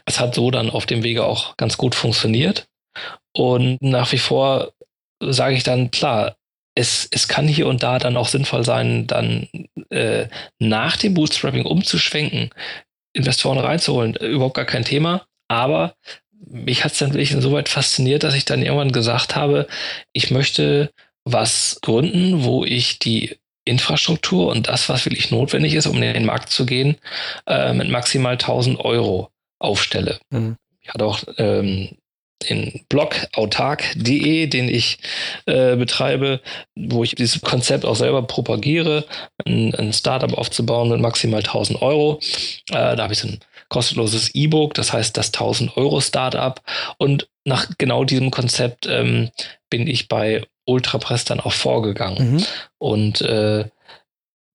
Es 0.06 0.20
hat 0.20 0.34
so 0.34 0.50
dann 0.50 0.70
auf 0.70 0.86
dem 0.86 1.02
Wege 1.02 1.24
auch 1.24 1.56
ganz 1.56 1.76
gut 1.76 1.94
funktioniert. 1.94 2.68
Und 3.32 3.82
nach 3.82 4.12
wie 4.12 4.18
vor 4.18 4.72
sage 5.20 5.54
ich 5.54 5.62
dann, 5.62 5.90
klar, 5.90 6.36
es, 6.80 7.08
es 7.10 7.28
kann 7.28 7.46
hier 7.46 7.66
und 7.66 7.82
da 7.82 7.98
dann 7.98 8.16
auch 8.16 8.28
sinnvoll 8.28 8.64
sein, 8.64 9.06
dann 9.06 9.48
äh, 9.90 10.26
nach 10.58 10.96
dem 10.96 11.14
Bootstrapping 11.14 11.66
umzuschwenken, 11.66 12.50
Investoren 13.12 13.58
reinzuholen, 13.58 14.14
überhaupt 14.14 14.56
gar 14.56 14.64
kein 14.64 14.84
Thema. 14.84 15.26
Aber 15.48 15.94
mich 16.46 16.84
hat 16.84 16.92
es 16.92 16.98
dann 16.98 17.12
wirklich 17.12 17.32
insoweit 17.32 17.68
fasziniert, 17.68 18.22
dass 18.22 18.34
ich 18.34 18.44
dann 18.44 18.62
irgendwann 18.62 18.92
gesagt 18.92 19.36
habe, 19.36 19.66
ich 20.12 20.30
möchte 20.30 20.90
was 21.24 21.78
gründen, 21.82 22.44
wo 22.44 22.64
ich 22.64 22.98
die 22.98 23.36
Infrastruktur 23.64 24.48
und 24.48 24.68
das, 24.68 24.88
was 24.88 25.04
wirklich 25.04 25.30
notwendig 25.30 25.74
ist, 25.74 25.86
um 25.86 26.02
in 26.02 26.14
den 26.14 26.24
Markt 26.24 26.50
zu 26.50 26.64
gehen, 26.64 26.96
äh, 27.46 27.74
mit 27.74 27.90
maximal 27.90 28.32
1000 28.32 28.80
Euro 28.80 29.30
aufstelle. 29.58 30.18
Mhm. 30.30 30.56
Ich 30.80 30.88
hatte 30.88 31.04
auch 31.04 31.22
ähm, 31.36 31.90
den 32.48 32.84
Blog 32.88 33.16
autark.de, 33.34 34.46
den 34.46 34.68
ich 34.68 34.98
äh, 35.46 35.76
betreibe, 35.76 36.40
wo 36.74 37.04
ich 37.04 37.14
dieses 37.14 37.40
Konzept 37.42 37.84
auch 37.84 37.96
selber 37.96 38.22
propagiere, 38.22 39.04
ein, 39.44 39.74
ein 39.74 39.92
Startup 39.92 40.32
aufzubauen 40.36 40.88
mit 40.88 41.00
maximal 41.00 41.40
1000 41.40 41.82
Euro. 41.82 42.20
Äh, 42.70 42.96
da 42.96 43.02
habe 43.02 43.12
ich 43.12 43.18
so 43.18 43.28
ein 43.28 43.40
kostenloses 43.68 44.34
E-Book, 44.34 44.74
das 44.74 44.92
heißt 44.92 45.16
das 45.16 45.28
1000 45.28 45.76
Euro 45.76 46.00
Startup. 46.00 46.60
Und 46.98 47.28
nach 47.44 47.66
genau 47.78 48.04
diesem 48.04 48.30
Konzept 48.30 48.86
ähm, 48.86 49.30
bin 49.68 49.86
ich 49.86 50.08
bei 50.08 50.42
Ultrapress 50.66 51.24
dann 51.24 51.40
auch 51.40 51.52
vorgegangen. 51.52 52.34
Mhm. 52.34 52.46
Und 52.78 53.20
äh, 53.22 53.64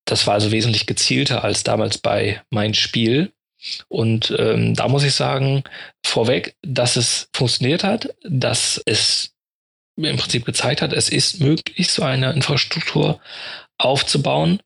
das 0.05 0.27
war 0.27 0.35
also 0.35 0.51
wesentlich 0.51 0.85
gezielter 0.85 1.43
als 1.43 1.63
damals 1.63 1.97
bei 1.97 2.41
mein 2.51 2.73
Spiel. 2.73 3.31
Und 3.87 4.33
ähm, 4.37 4.73
da 4.73 4.87
muss 4.87 5.03
ich 5.03 5.13
sagen, 5.13 5.63
vorweg, 6.05 6.55
dass 6.61 6.95
es 6.95 7.29
funktioniert 7.35 7.83
hat, 7.83 8.15
dass 8.23 8.81
es 8.85 9.33
im 9.97 10.17
Prinzip 10.17 10.45
gezeigt 10.45 10.81
hat, 10.81 10.93
es 10.93 11.09
ist 11.09 11.39
möglich, 11.39 11.89
so 11.89 12.03
eine 12.03 12.33
Infrastruktur 12.33 13.19
aufzubauen. 13.77 14.59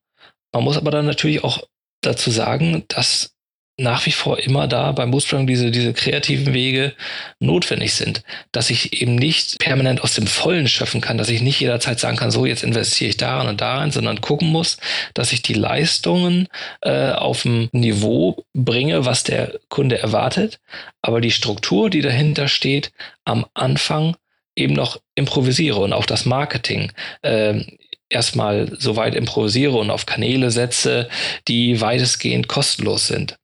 Man 0.52 0.64
muss 0.64 0.78
aber 0.78 0.92
dann 0.92 1.06
natürlich 1.06 1.44
auch 1.44 1.64
dazu 2.02 2.32
sagen, 2.32 2.86
dass 2.88 3.36
nach 3.80 4.06
wie 4.06 4.12
vor 4.12 4.40
immer 4.40 4.68
da 4.68 4.92
beim 4.92 5.12
Bootstrapping 5.12 5.48
diese, 5.48 5.72
diese 5.72 5.94
kreativen 5.94 6.54
Wege 6.54 6.94
notwendig 7.40 7.94
sind. 7.94 8.24
Dass 8.52 8.70
ich 8.70 9.02
eben 9.02 9.16
nicht 9.16 9.58
permanent 9.60 10.02
aus 10.02 10.14
dem 10.14 10.28
Vollen 10.28 10.68
schöpfen 10.68 11.02
kann, 11.02 11.18
dass 11.18 11.30
ich 11.30 11.42
nicht 11.42 11.60
jederzeit 11.60 12.00
sagen 12.00 12.18
kann, 12.18 12.32
so 12.32 12.46
jetzt 12.46 12.64
investiere 12.64 13.10
ich 13.10 13.18
daran 13.18 13.48
und 13.48 13.62
daran, 13.62 13.92
sondern 13.92 14.22
gucken 14.22 14.50
muss, 14.50 14.78
dass 15.14 15.32
ich 15.32 15.42
die 15.42 15.54
Leistungen 15.54 16.48
äh, 16.82 17.12
auf 17.12 17.46
ein 17.46 17.70
Niveau 17.72 18.44
bringe, 18.54 19.06
was 19.06 19.24
der 19.24 19.60
Kunde 19.70 20.00
erwartet, 20.00 20.60
aber 21.02 21.22
die 21.22 21.32
Struktur, 21.32 21.90
die 21.90 22.02
dahinter 22.02 22.48
steht, 22.48 22.92
am 23.24 23.46
Anfang 23.54 24.16
eben 24.56 24.74
noch 24.74 25.00
improvisiere 25.16 25.80
und 25.80 25.94
auch 25.94 26.06
das 26.06 26.26
Marketing. 26.26 26.92
Äh, 27.22 27.64
erstmal 28.10 28.72
so 28.78 28.96
weit 28.96 29.16
improvisiere 29.16 29.78
und 29.78 29.90
auf 29.90 30.06
Kanäle 30.06 30.52
setze, 30.52 31.08
die 31.48 31.80
weitestgehend 31.80 32.48
kostenlos 32.48 33.08
sind. 33.08 33.39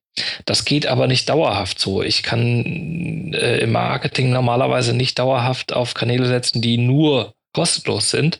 Das 0.45 0.65
geht 0.65 0.87
aber 0.87 1.07
nicht 1.07 1.29
dauerhaft 1.29 1.79
so. 1.79 2.01
Ich 2.01 2.23
kann 2.23 3.33
äh, 3.33 3.57
im 3.57 3.71
Marketing 3.71 4.31
normalerweise 4.31 4.93
nicht 4.93 5.19
dauerhaft 5.19 5.73
auf 5.73 5.93
Kanäle 5.93 6.25
setzen, 6.25 6.61
die 6.61 6.77
nur 6.77 7.33
kostenlos 7.53 8.11
sind. 8.11 8.39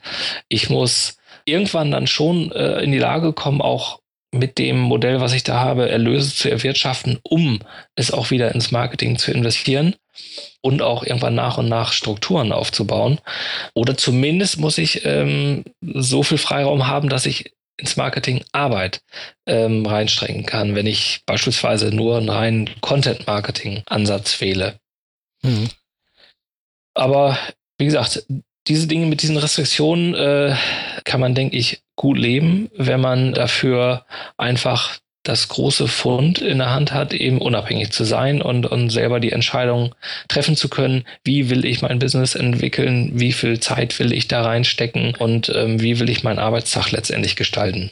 Ich 0.50 0.70
muss 0.70 1.18
irgendwann 1.46 1.92
dann 1.92 2.08
schon 2.08 2.52
äh, 2.52 2.82
in 2.82 2.92
die 2.92 3.00
Lage 3.00 3.34
kommen, 3.34 3.62
auch 3.62 4.00
mit 4.32 4.58
dem 4.58 4.80
Modell, 4.80 5.22
was 5.22 5.34
ich 5.34 5.44
da 5.44 5.60
habe, 5.60 5.90
Erlöse 5.90 6.36
zu 6.36 6.50
erwirtschaften, 6.50 7.20
um 7.24 7.60
es 7.96 8.12
auch 8.12 8.32
wieder 8.32 8.54
ins 8.54 8.72
Marketing 8.72 9.18
zu 9.18 9.32
investieren 9.32 9.96
und 10.62 10.82
auch 10.82 11.04
irgendwann 11.04 11.36
nach 11.36 11.58
und 11.58 11.70
nach 11.70 11.94
Strukturen 11.94 12.52
aufzubauen. 12.52 13.20
Oder 13.74 13.98
zumindest 13.98 14.60
muss 14.60 14.78
ich 14.78 15.06
ähm, 15.06 15.64
so 15.82 16.24
viel 16.24 16.38
Freiraum 16.38 16.88
haben, 16.88 17.10
dass 17.10 17.26
ich 17.26 17.54
ins 17.78 17.98
Marketing 17.98 18.44
Arbeit 18.52 19.02
ähm, 19.46 19.86
reinstrengen 19.86 20.46
kann, 20.46 20.76
wenn 20.76 20.88
ich 20.88 21.22
beispielsweise 21.26 21.94
nur 21.94 22.18
einen 22.18 22.30
reinen 22.30 22.70
Content-Marketing-Ansatz 22.82 24.40
wähle. 24.42 24.80
Mhm. 25.44 25.70
Aber 26.94 27.38
wie 27.78 27.86
gesagt, 27.86 28.26
diese 28.68 28.88
Dinge 28.88 29.06
mit 29.06 29.22
diesen 29.22 29.38
Restriktionen 29.38 30.16
äh, 30.16 30.56
kann 31.04 31.20
man, 31.20 31.36
denke 31.36 31.58
ich, 31.58 31.84
gut 31.96 32.18
leben, 32.18 32.70
wenn 32.76 33.00
man 33.00 33.34
dafür 33.34 34.06
einfach 34.38 34.98
das 35.26 35.48
große 35.48 35.88
Fund 35.88 36.40
in 36.40 36.60
der 36.60 36.70
Hand 36.70 36.94
hat, 36.94 37.14
eben 37.14 37.42
unabhängig 37.42 37.92
zu 37.92 38.06
sein 38.06 38.42
und, 38.42 38.66
und 38.66 38.90
selber 38.90 39.20
die 39.20 39.32
Entscheidung 39.32 39.94
treffen 40.28 40.56
zu 40.56 40.70
können, 40.70 41.04
wie 41.24 41.50
will 41.50 41.66
ich 41.66 41.82
mein 41.82 42.00
Business 42.00 42.36
entwickeln, 42.36 43.12
wie 43.16 43.34
viel 43.34 43.60
Zeit 43.60 44.00
will 44.00 44.14
ich 44.14 44.28
da 44.28 44.44
reinstecken 44.44 45.16
und 45.16 45.52
ähm, 45.54 45.82
wie 45.82 46.00
will 46.00 46.10
ich 46.10 46.24
meinen 46.24 46.40
Arbeitstag 46.40 46.92
letztendlich 46.92 47.36
gestalten. 47.36 47.92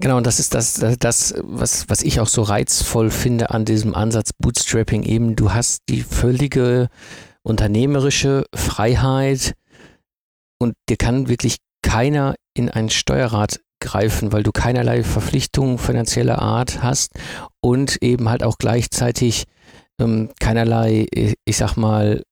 Genau, 0.00 0.16
und 0.16 0.26
das 0.26 0.40
ist 0.40 0.54
das, 0.54 0.82
das 0.98 1.34
was, 1.42 1.88
was 1.90 2.02
ich 2.02 2.20
auch 2.20 2.28
so 2.28 2.42
reizvoll 2.42 3.10
finde 3.10 3.50
an 3.50 3.66
diesem 3.66 3.94
Ansatz 3.94 4.30
Bootstrapping 4.38 5.02
eben. 5.02 5.36
Du 5.36 5.52
hast 5.52 5.82
die 5.90 6.00
völlige 6.00 6.88
unternehmerische 7.42 8.44
Freiheit 8.54 9.54
und 10.58 10.74
dir 10.88 10.96
kann 10.96 11.28
wirklich 11.28 11.56
keiner 11.82 12.34
in 12.54 12.70
ein 12.70 12.88
Steuerrad 12.88 13.60
greifen, 13.80 14.32
weil 14.32 14.42
du 14.42 14.52
keinerlei 14.52 15.02
Verpflichtungen 15.02 15.78
finanzieller 15.78 16.40
Art 16.40 16.82
hast 16.82 17.12
und 17.60 18.02
eben 18.02 18.28
halt 18.28 18.42
auch 18.42 18.58
gleichzeitig 18.58 19.44
ähm, 20.00 20.30
keinerlei, 20.40 21.06
ich 21.44 21.56
sag 21.56 21.76
mal, 21.76 22.22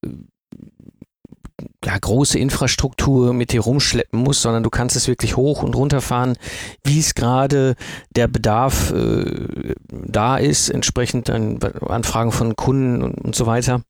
ja, 1.85 1.97
große 1.99 2.39
Infrastruktur 2.39 3.33
mit 3.33 3.53
dir 3.53 3.63
rumschleppen 3.63 4.21
musst, 4.21 4.43
sondern 4.43 4.63
du 4.63 4.71
kannst 4.71 4.97
es 4.97 5.09
wirklich 5.09 5.37
hoch 5.37 5.63
und 5.63 5.75
runter 5.75 6.01
fahren, 6.01 6.37
wie 6.85 7.01
es 7.01 7.15
gerade 7.15 7.75
der 8.11 8.29
Bedarf 8.29 8.93
äh, 8.93 9.75
da 9.89 10.37
ist, 10.37 10.69
entsprechend 10.69 11.31
an 11.31 11.59
Anfragen 11.89 12.33
von 12.33 12.57
Kunden 12.57 13.03
und, 13.03 13.15
und 13.15 13.35
so 13.35 13.47
weiter. 13.47 13.83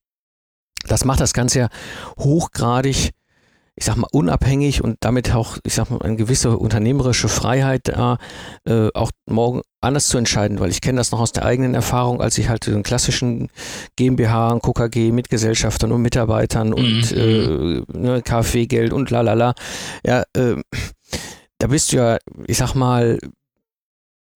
Das 0.87 1.05
macht 1.05 1.21
das 1.21 1.35
Ganze 1.35 1.59
ja 1.59 1.69
hochgradig 2.19 3.11
ich 3.79 3.85
sag 3.85 3.97
mal, 3.97 4.09
unabhängig 4.11 4.83
und 4.83 4.97
damit 5.01 5.33
auch, 5.33 5.57
ich 5.63 5.75
sag 5.75 5.89
mal, 5.89 6.03
eine 6.03 6.17
gewisse 6.17 6.59
unternehmerische 6.59 7.29
Freiheit 7.29 7.87
da, 7.87 8.19
äh, 8.65 8.89
auch 8.93 9.13
morgen 9.27 9.63
anders 9.81 10.09
zu 10.09 10.19
entscheiden, 10.19 10.59
weil 10.59 10.71
ich 10.71 10.81
kenne 10.81 10.99
das 10.99 11.13
noch 11.13 11.21
aus 11.21 11.31
der 11.31 11.45
eigenen 11.45 11.75
Erfahrung, 11.75 12.21
als 12.21 12.37
ich 12.39 12.49
halt 12.49 12.67
den 12.67 12.83
klassischen 12.83 13.51
GmbH 13.95 14.51
und 14.51 14.65
KKG 14.65 15.13
mit 15.13 15.29
Gesellschaftern 15.29 15.93
und 15.93 16.03
Mitarbeitern 16.03 16.73
und 16.73 17.13
mhm. 17.15 17.87
äh, 17.95 17.97
ne, 17.97 18.23
KfW-Geld 18.23 18.93
und 18.93 19.11
lalala, 19.11 19.55
ja, 20.05 20.25
äh, 20.33 20.57
da 21.59 21.69
bist 21.69 21.93
du 21.93 21.99
ja, 21.99 22.19
ich 22.49 22.59
sag 22.59 22.75
mal, 22.75 23.21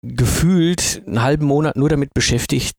gefühlt 0.02 1.02
einen 1.04 1.22
halben 1.22 1.46
Monat 1.46 1.74
nur 1.74 1.88
damit 1.88 2.14
beschäftigt, 2.14 2.76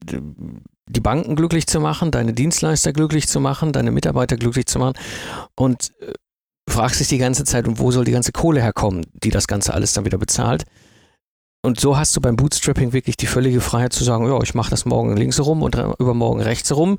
die 0.86 1.00
Banken 1.00 1.36
glücklich 1.36 1.66
zu 1.66 1.78
machen, 1.80 2.10
deine 2.10 2.32
Dienstleister 2.32 2.94
glücklich 2.94 3.28
zu 3.28 3.40
machen, 3.40 3.72
deine 3.72 3.90
Mitarbeiter 3.90 4.36
glücklich 4.36 4.66
zu 4.66 4.78
machen. 4.78 4.94
Und 5.56 5.92
äh, 6.00 6.12
fragst 6.68 7.00
dich 7.00 7.08
die 7.08 7.18
ganze 7.18 7.44
Zeit, 7.44 7.68
und 7.68 7.78
wo 7.78 7.90
soll 7.90 8.04
die 8.04 8.12
ganze 8.12 8.32
Kohle 8.32 8.62
herkommen, 8.62 9.06
die 9.12 9.30
das 9.30 9.46
Ganze 9.46 9.74
alles 9.74 9.92
dann 9.92 10.04
wieder 10.04 10.18
bezahlt. 10.18 10.64
Und 11.62 11.80
so 11.80 11.96
hast 11.96 12.14
du 12.14 12.20
beim 12.20 12.36
Bootstrapping 12.36 12.92
wirklich 12.92 13.16
die 13.16 13.26
völlige 13.26 13.60
Freiheit 13.60 13.92
zu 13.92 14.04
sagen, 14.04 14.26
ja, 14.26 14.38
ich 14.42 14.54
mache 14.54 14.70
das 14.70 14.84
morgen 14.84 15.16
links 15.16 15.40
rum 15.40 15.62
und 15.62 15.74
übermorgen 15.74 16.42
rechts 16.42 16.74
rum 16.76 16.98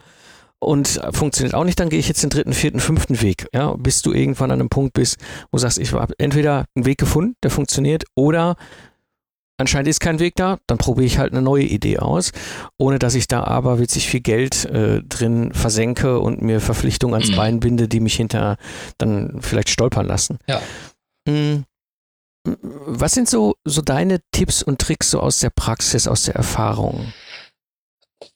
und 0.60 1.00
funktioniert 1.12 1.54
auch 1.54 1.64
nicht, 1.64 1.80
dann 1.80 1.90
gehe 1.90 2.00
ich 2.00 2.08
jetzt 2.08 2.24
den 2.24 2.30
dritten, 2.32 2.54
vierten, 2.54 2.80
fünften 2.80 3.22
Weg, 3.22 3.48
ja, 3.54 3.76
bis 3.76 4.02
du 4.02 4.12
irgendwann 4.12 4.52
an 4.52 4.60
einem 4.60 4.70
Punkt 4.70 4.94
bist, 4.94 5.18
wo 5.52 5.58
du 5.58 5.62
sagst, 5.62 5.78
ich 5.78 5.94
habe 5.94 6.14
entweder 6.18 6.66
einen 6.76 6.86
Weg 6.86 6.98
gefunden, 6.98 7.36
der 7.44 7.52
funktioniert, 7.52 8.06
oder 8.16 8.56
anscheinend 9.58 9.88
ist 9.88 10.00
kein 10.00 10.20
Weg 10.20 10.36
da, 10.36 10.60
dann 10.68 10.78
probiere 10.78 11.06
ich 11.06 11.18
halt 11.18 11.32
eine 11.32 11.42
neue 11.42 11.64
Idee 11.64 12.00
aus, 12.00 12.32
ohne 12.78 13.00
dass 13.00 13.16
ich 13.16 13.28
da 13.28 13.44
aber 13.44 13.80
witzig 13.80 14.08
viel 14.08 14.22
Geld 14.22 14.66
äh, 14.66 15.02
drin 15.02 15.54
versenke 15.54 16.20
und 16.20 16.42
mir 16.42 16.62
Verpflichtungen 16.62 17.16
ans 17.16 17.32
mhm. 17.32 17.36
Bein 17.36 17.60
binde, 17.60 17.88
die 17.88 18.00
mich 18.00 18.16
hinter 18.16 18.58
dann 18.98 19.42
vielleicht 19.42 19.70
stolpern 19.70 20.06
lassen. 20.06 20.40
Ja. 20.48 20.62
Mhm. 21.28 21.66
Was 22.44 23.14
sind 23.14 23.28
so, 23.28 23.56
so 23.66 23.82
deine 23.82 24.20
Tipps 24.32 24.62
und 24.62 24.80
Tricks 24.80 25.10
so 25.10 25.20
aus 25.20 25.40
der 25.40 25.50
Praxis, 25.50 26.08
aus 26.08 26.24
der 26.24 26.36
Erfahrung? 26.36 27.12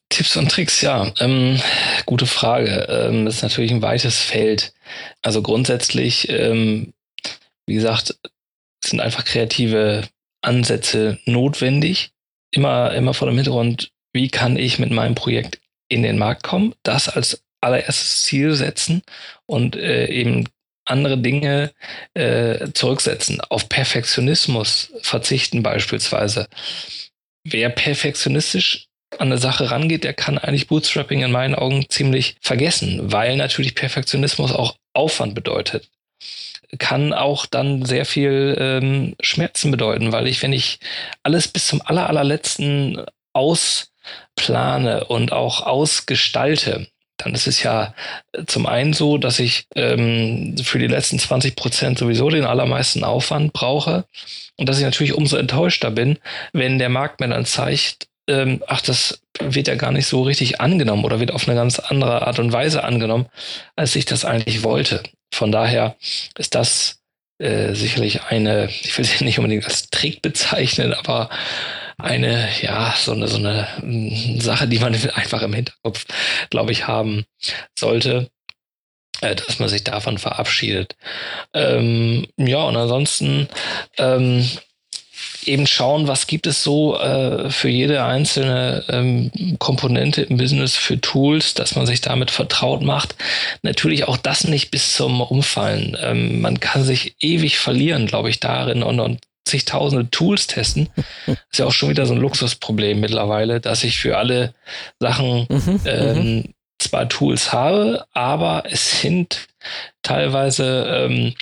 Tipps 0.08 0.36
und 0.36 0.50
Tricks, 0.50 0.80
ja, 0.80 1.12
ähm, 1.20 1.60
gute 2.04 2.26
Frage. 2.26 2.86
Ähm, 2.88 3.24
das 3.24 3.36
ist 3.36 3.42
natürlich 3.42 3.70
ein 3.70 3.82
weites 3.82 4.18
Feld. 4.18 4.74
Also 5.22 5.40
grundsätzlich, 5.40 6.28
ähm, 6.28 6.92
wie 7.66 7.74
gesagt, 7.74 8.18
sind 8.84 9.00
einfach 9.00 9.24
kreative 9.24 10.08
Ansätze 10.42 11.18
notwendig. 11.24 12.10
Immer, 12.52 12.92
immer 12.94 13.14
vor 13.14 13.28
dem 13.28 13.36
Hintergrund, 13.36 13.92
wie 14.12 14.28
kann 14.28 14.56
ich 14.56 14.78
mit 14.78 14.90
meinem 14.90 15.14
Projekt 15.14 15.60
in 15.88 16.02
den 16.02 16.18
Markt 16.18 16.42
kommen, 16.42 16.74
das 16.82 17.08
als 17.08 17.42
allererstes 17.60 18.22
Ziel 18.22 18.54
setzen 18.54 19.02
und 19.46 19.76
äh, 19.76 20.06
eben 20.06 20.48
andere 20.84 21.18
Dinge 21.18 21.72
äh, 22.14 22.72
zurücksetzen, 22.72 23.40
auf 23.42 23.68
Perfektionismus 23.68 24.92
verzichten 25.02 25.62
beispielsweise. 25.62 26.48
Wer 27.44 27.68
perfektionistisch 27.70 28.88
an 29.18 29.28
eine 29.28 29.38
Sache 29.38 29.70
rangeht, 29.70 30.04
der 30.04 30.14
kann 30.14 30.38
eigentlich 30.38 30.68
Bootstrapping 30.68 31.22
in 31.22 31.32
meinen 31.32 31.54
Augen 31.54 31.86
ziemlich 31.88 32.36
vergessen, 32.40 33.12
weil 33.12 33.36
natürlich 33.36 33.74
Perfektionismus 33.74 34.52
auch 34.52 34.76
Aufwand 34.92 35.34
bedeutet 35.34 35.88
kann 36.78 37.12
auch 37.12 37.46
dann 37.46 37.84
sehr 37.84 38.04
viel 38.04 38.56
ähm, 38.58 39.14
Schmerzen 39.20 39.70
bedeuten, 39.70 40.12
weil 40.12 40.26
ich, 40.26 40.42
wenn 40.42 40.52
ich 40.52 40.78
alles 41.22 41.48
bis 41.48 41.66
zum 41.66 41.82
aller, 41.84 42.08
allerletzten 42.08 43.04
ausplane 43.32 45.04
und 45.04 45.32
auch 45.32 45.62
ausgestalte, 45.62 46.86
dann 47.18 47.34
ist 47.34 47.46
es 47.46 47.62
ja 47.62 47.94
äh, 48.32 48.44
zum 48.46 48.66
einen 48.66 48.92
so, 48.92 49.18
dass 49.18 49.38
ich 49.38 49.66
ähm, 49.74 50.56
für 50.62 50.78
die 50.78 50.86
letzten 50.86 51.18
20 51.18 51.56
Prozent 51.56 51.98
sowieso 51.98 52.30
den 52.30 52.44
allermeisten 52.44 53.04
Aufwand 53.04 53.52
brauche 53.52 54.04
und 54.56 54.68
dass 54.68 54.78
ich 54.78 54.84
natürlich 54.84 55.14
umso 55.14 55.36
enttäuschter 55.36 55.90
bin, 55.90 56.18
wenn 56.52 56.78
der 56.78 56.88
Markt 56.88 57.20
mir 57.20 57.28
dann 57.28 57.44
zeigt, 57.44 58.08
ähm, 58.28 58.62
ach, 58.66 58.80
das 58.80 59.22
wird 59.40 59.68
ja 59.68 59.74
gar 59.74 59.92
nicht 59.92 60.06
so 60.06 60.22
richtig 60.22 60.60
angenommen 60.60 61.04
oder 61.04 61.20
wird 61.20 61.32
auf 61.32 61.48
eine 61.48 61.56
ganz 61.56 61.78
andere 61.78 62.26
Art 62.26 62.38
und 62.38 62.52
Weise 62.52 62.84
angenommen, 62.84 63.26
als 63.76 63.96
ich 63.96 64.04
das 64.04 64.24
eigentlich 64.24 64.62
wollte. 64.62 65.02
Von 65.32 65.52
daher 65.52 65.96
ist 66.38 66.54
das 66.54 67.00
äh, 67.38 67.74
sicherlich 67.74 68.22
eine, 68.24 68.66
ich 68.68 68.96
will 68.98 69.04
sie 69.04 69.24
nicht 69.24 69.38
unbedingt 69.38 69.64
als 69.66 69.90
Trick 69.90 70.22
bezeichnen, 70.22 70.94
aber 70.94 71.30
eine, 71.98 72.48
ja, 72.62 72.94
so 72.98 73.12
eine, 73.12 73.28
so 73.28 73.36
eine 73.38 73.68
mm, 73.82 74.40
Sache, 74.40 74.68
die 74.68 74.78
man 74.78 74.94
einfach 75.14 75.42
im 75.42 75.52
Hinterkopf, 75.54 76.06
glaube 76.50 76.72
ich, 76.72 76.86
haben 76.86 77.24
sollte. 77.78 78.30
äh, 79.20 79.34
dass 79.36 79.58
man 79.58 79.68
sich 79.68 79.84
davon 79.84 80.18
verabschiedet. 80.18 80.96
Ähm, 81.54 82.26
ja, 82.36 82.62
und 82.64 82.76
ansonsten 82.76 83.48
ähm, 83.98 84.48
eben 85.46 85.66
schauen, 85.66 86.08
was 86.08 86.26
gibt 86.26 86.46
es 86.46 86.62
so 86.62 86.98
äh, 86.98 87.50
für 87.50 87.68
jede 87.68 88.04
einzelne 88.04 88.84
ähm, 88.88 89.30
Komponente 89.58 90.22
im 90.22 90.36
Business 90.36 90.76
für 90.76 91.00
Tools, 91.00 91.54
dass 91.54 91.74
man 91.74 91.86
sich 91.86 92.00
damit 92.00 92.30
vertraut 92.30 92.82
macht. 92.82 93.14
Natürlich 93.62 94.04
auch 94.08 94.16
das 94.16 94.44
nicht 94.44 94.70
bis 94.70 94.94
zum 94.94 95.20
Umfallen. 95.20 95.96
Ähm, 96.00 96.40
man 96.40 96.60
kann 96.60 96.84
sich 96.84 97.16
ewig 97.20 97.58
verlieren, 97.58 98.06
glaube 98.06 98.30
ich, 98.30 98.40
darin 98.40 98.82
und, 98.82 99.00
und 99.00 99.20
zigtausende 99.44 100.10
Tools 100.10 100.46
testen. 100.46 100.88
ist 101.26 101.58
ja 101.58 101.66
auch 101.66 101.72
schon 101.72 101.90
wieder 101.90 102.06
so 102.06 102.14
ein 102.14 102.20
Luxusproblem 102.20 103.00
mittlerweile, 103.00 103.60
dass 103.60 103.84
ich 103.84 103.98
für 103.98 104.16
alle 104.16 104.54
Sachen 104.98 105.46
mhm, 105.48 105.62
mhm. 105.64 105.80
ähm, 105.84 106.54
zwar 106.78 107.08
Tools 107.08 107.52
habe, 107.52 108.04
aber 108.12 108.64
es 108.66 109.00
sind 109.00 109.49
teilweise 110.02 111.08
ähm, 111.08 111.34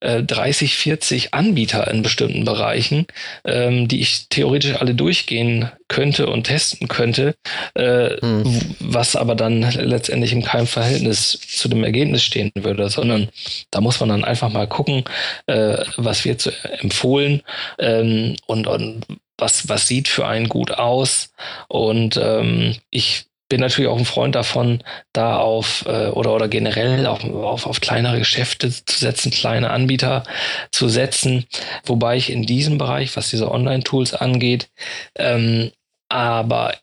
äh, 0.00 0.22
30, 0.22 0.74
40 0.76 1.34
Anbieter 1.34 1.88
in 1.90 2.02
bestimmten 2.02 2.44
Bereichen, 2.44 3.06
ähm, 3.44 3.88
die 3.88 4.00
ich 4.00 4.28
theoretisch 4.28 4.76
alle 4.76 4.94
durchgehen 4.94 5.70
könnte 5.88 6.26
und 6.26 6.44
testen 6.44 6.88
könnte, 6.88 7.34
äh, 7.74 8.24
mhm. 8.24 8.76
was 8.80 9.16
aber 9.16 9.34
dann 9.34 9.62
letztendlich 9.72 10.32
in 10.32 10.42
keinem 10.42 10.66
Verhältnis 10.66 11.38
zu 11.40 11.68
dem 11.68 11.84
Ergebnis 11.84 12.22
stehen 12.22 12.52
würde, 12.54 12.88
sondern 12.88 13.28
da 13.70 13.80
muss 13.80 14.00
man 14.00 14.08
dann 14.10 14.24
einfach 14.24 14.50
mal 14.50 14.66
gucken, 14.66 15.04
äh, 15.46 15.84
was 15.96 16.24
wird 16.24 16.40
so 16.40 16.50
empfohlen 16.80 17.42
ähm, 17.78 18.36
und, 18.46 18.66
und 18.66 19.04
was, 19.38 19.68
was 19.68 19.86
sieht 19.86 20.08
für 20.08 20.26
einen 20.26 20.48
gut 20.48 20.72
aus. 20.72 21.32
Und 21.68 22.18
ähm, 22.20 22.76
ich 22.90 23.26
bin 23.48 23.60
natürlich 23.60 23.90
auch 23.90 23.98
ein 23.98 24.04
Freund 24.04 24.34
davon, 24.34 24.82
da 25.12 25.38
auf 25.38 25.84
äh, 25.86 26.08
oder 26.08 26.34
oder 26.34 26.48
generell 26.48 27.06
auf, 27.06 27.24
auf, 27.24 27.66
auf 27.66 27.80
kleinere 27.80 28.18
Geschäfte 28.18 28.70
zu 28.70 28.98
setzen, 28.98 29.30
kleine 29.30 29.70
Anbieter 29.70 30.24
zu 30.70 30.88
setzen, 30.88 31.46
wobei 31.84 32.16
ich 32.16 32.30
in 32.30 32.44
diesem 32.44 32.78
Bereich, 32.78 33.16
was 33.16 33.30
diese 33.30 33.50
Online-Tools 33.50 34.14
angeht, 34.14 34.70
ähm, 35.16 35.70
aber 36.10 36.74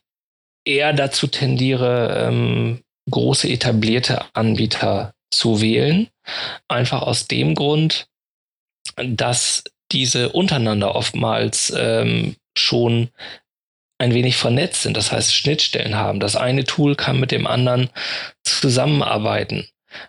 eher 0.64 0.92
dazu 0.92 1.28
tendiere, 1.28 2.26
ähm, 2.26 2.82
große 3.10 3.48
etablierte 3.48 4.24
Anbieter 4.34 5.14
zu 5.30 5.60
wählen. 5.60 6.08
Einfach 6.68 7.02
aus 7.02 7.28
dem 7.28 7.54
Grund, 7.54 8.08
dass 8.96 9.62
diese 9.92 10.30
untereinander 10.30 10.96
oftmals 10.96 11.72
ähm, 11.76 12.34
schon 12.58 13.10
ein 13.98 14.14
wenig 14.14 14.36
vernetzt 14.36 14.82
sind, 14.82 14.96
das 14.96 15.12
heißt 15.12 15.34
Schnittstellen 15.34 15.96
haben. 15.96 16.20
Das 16.20 16.36
eine 16.36 16.64
Tool 16.64 16.96
kann 16.96 17.18
mit 17.18 17.30
dem 17.30 17.46
anderen 17.46 17.90
zusammenarbeiten. 18.44 19.68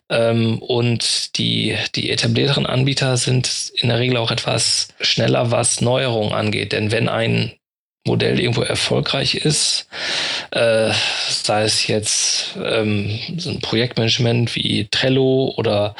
Ähm, 0.09 0.59
und 0.59 1.37
die, 1.37 1.75
die 1.95 2.09
etablierteren 2.09 2.65
Anbieter 2.65 3.17
sind 3.17 3.71
in 3.75 3.89
der 3.89 3.99
Regel 3.99 4.17
auch 4.17 4.31
etwas 4.31 4.89
schneller, 4.99 5.51
was 5.51 5.81
Neuerungen 5.81 6.33
angeht. 6.33 6.73
Denn 6.73 6.91
wenn 6.91 7.07
ein 7.07 7.53
Modell 8.05 8.39
irgendwo 8.39 8.61
erfolgreich 8.61 9.35
ist, 9.35 9.87
äh, 10.51 10.91
sei 11.29 11.63
es 11.63 11.87
jetzt 11.87 12.57
ähm, 12.63 13.19
so 13.37 13.51
ein 13.51 13.59
Projektmanagement 13.59 14.55
wie 14.55 14.87
Trello 14.89 15.53
oder 15.57 15.93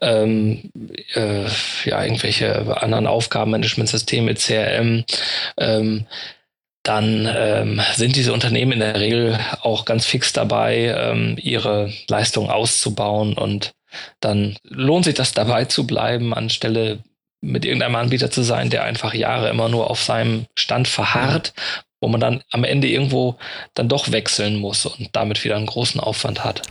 ähm, 0.00 0.70
äh, 1.14 1.44
ja, 1.84 2.02
irgendwelche 2.02 2.82
anderen 2.82 3.06
Aufgabenmanagementsysteme, 3.06 4.34
CRM, 4.34 5.04
ähm, 5.58 6.06
dann 6.82 7.28
ähm, 7.30 7.80
sind 7.94 8.16
diese 8.16 8.32
Unternehmen 8.32 8.72
in 8.72 8.80
der 8.80 8.98
Regel 8.98 9.38
auch 9.60 9.84
ganz 9.84 10.06
fix 10.06 10.32
dabei, 10.32 10.94
ähm, 10.96 11.36
ihre 11.40 11.92
Leistung 12.08 12.50
auszubauen 12.50 13.34
und 13.34 13.72
dann 14.20 14.56
lohnt 14.62 15.04
sich 15.04 15.14
das 15.14 15.32
dabei 15.32 15.64
zu 15.64 15.86
bleiben, 15.86 16.32
anstelle 16.32 17.02
mit 17.42 17.64
irgendeinem 17.64 17.96
Anbieter 17.96 18.30
zu 18.30 18.42
sein, 18.42 18.70
der 18.70 18.84
einfach 18.84 19.14
Jahre 19.14 19.48
immer 19.48 19.68
nur 19.68 19.90
auf 19.90 20.02
seinem 20.02 20.46
Stand 20.56 20.88
verharrt, 20.88 21.54
wo 22.00 22.08
man 22.08 22.20
dann 22.20 22.42
am 22.50 22.64
Ende 22.64 22.88
irgendwo 22.88 23.36
dann 23.74 23.88
doch 23.88 24.12
wechseln 24.12 24.56
muss 24.56 24.86
und 24.86 25.08
damit 25.12 25.44
wieder 25.44 25.56
einen 25.56 25.66
großen 25.66 26.00
Aufwand 26.00 26.44
hat. 26.44 26.62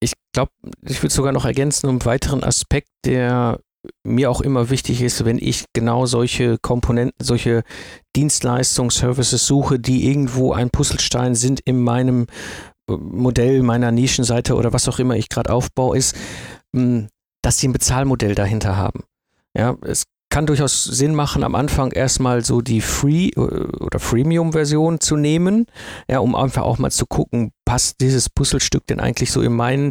Ich 0.00 0.12
glaube, 0.32 0.52
ich 0.86 1.02
würde 1.02 1.14
sogar 1.14 1.32
noch 1.32 1.44
ergänzen 1.44 1.86
um 1.86 1.96
einen 1.96 2.04
weiteren 2.04 2.42
Aspekt, 2.42 2.88
der 3.04 3.58
mir 4.04 4.30
auch 4.30 4.40
immer 4.40 4.70
wichtig 4.70 5.02
ist, 5.02 5.24
wenn 5.24 5.38
ich 5.38 5.64
genau 5.72 6.06
solche 6.06 6.58
Komponenten, 6.58 7.14
solche 7.20 7.62
Dienstleistungen, 8.14 8.90
Services 8.90 9.46
suche, 9.46 9.78
die 9.78 10.08
irgendwo 10.08 10.52
ein 10.52 10.70
Puzzlestein 10.70 11.34
sind 11.34 11.60
in 11.60 11.82
meinem 11.82 12.26
äh, 12.88 12.92
Modell, 12.92 13.62
meiner 13.62 13.92
Nischenseite 13.92 14.54
oder 14.54 14.72
was 14.72 14.88
auch 14.88 14.98
immer 14.98 15.16
ich 15.16 15.28
gerade 15.28 15.52
aufbaue, 15.52 15.96
ist, 15.96 16.16
hm, 16.74 17.08
dass 17.42 17.58
sie 17.58 17.68
ein 17.68 17.72
Bezahlmodell 17.72 18.34
dahinter 18.34 18.76
haben. 18.76 19.04
Ja, 19.56 19.76
es 19.82 20.04
kann 20.30 20.46
durchaus 20.46 20.84
Sinn 20.84 21.14
machen, 21.14 21.44
am 21.44 21.54
Anfang 21.54 21.92
erstmal 21.92 22.42
so 22.42 22.62
die 22.62 22.80
Free- 22.80 23.32
äh, 23.36 23.40
oder 23.40 23.98
Freemium-Version 23.98 25.00
zu 25.00 25.16
nehmen, 25.16 25.66
ja, 26.08 26.20
um 26.20 26.34
einfach 26.34 26.62
auch 26.62 26.78
mal 26.78 26.90
zu 26.90 27.04
gucken, 27.06 27.52
passt 27.64 28.00
dieses 28.00 28.30
Puzzlestück 28.30 28.86
denn 28.86 29.00
eigentlich 29.00 29.30
so 29.30 29.42
in 29.42 29.52
mein, 29.52 29.90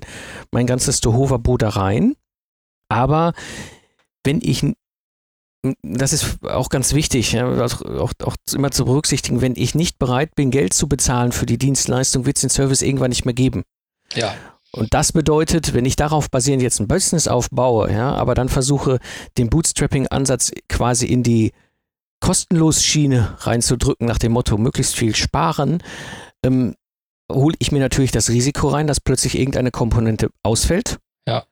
mein 0.51 0.65
ganzes 0.65 0.99
Tohuwabohu 0.99 1.57
da 1.57 1.69
rein. 1.69 2.15
Aber 2.89 3.33
wenn 4.23 4.39
ich, 4.41 4.65
das 5.83 6.13
ist 6.13 6.43
auch 6.43 6.69
ganz 6.69 6.93
wichtig, 6.93 7.33
ja, 7.33 7.47
auch, 7.63 7.81
auch, 7.81 8.13
auch, 8.23 8.35
immer 8.53 8.71
zu 8.71 8.85
berücksichtigen, 8.85 9.41
wenn 9.41 9.55
ich 9.55 9.75
nicht 9.75 9.99
bereit 9.99 10.35
bin, 10.35 10.51
Geld 10.51 10.73
zu 10.73 10.87
bezahlen 10.87 11.31
für 11.31 11.45
die 11.45 11.57
Dienstleistung, 11.57 12.25
wird 12.25 12.37
es 12.37 12.41
den 12.41 12.49
Service 12.49 12.81
irgendwann 12.81 13.09
nicht 13.09 13.25
mehr 13.25 13.33
geben. 13.33 13.63
Ja. 14.13 14.33
Und 14.73 14.93
das 14.93 15.11
bedeutet, 15.11 15.73
wenn 15.73 15.85
ich 15.85 15.97
darauf 15.97 16.29
basierend 16.29 16.63
jetzt 16.63 16.79
ein 16.79 16.87
Business 16.87 17.27
aufbaue, 17.27 17.91
ja, 17.91 18.13
aber 18.13 18.35
dann 18.35 18.47
versuche, 18.47 18.99
den 19.37 19.49
Bootstrapping-Ansatz 19.49 20.51
quasi 20.69 21.07
in 21.07 21.23
die 21.23 21.51
kostenlos 22.21 22.83
Schiene 22.83 23.35
reinzudrücken, 23.39 24.07
nach 24.07 24.19
dem 24.19 24.31
Motto, 24.31 24.57
möglichst 24.57 24.95
viel 24.95 25.15
sparen, 25.15 25.83
ähm, 26.43 26.75
hole 27.29 27.55
ich 27.59 27.71
mir 27.71 27.79
natürlich 27.79 28.11
das 28.11 28.29
Risiko 28.29 28.69
rein, 28.69 28.87
dass 28.87 29.01
plötzlich 29.01 29.37
irgendeine 29.37 29.71
Komponente 29.71 30.29
ausfällt. 30.43 30.99
Ja. 31.27 31.45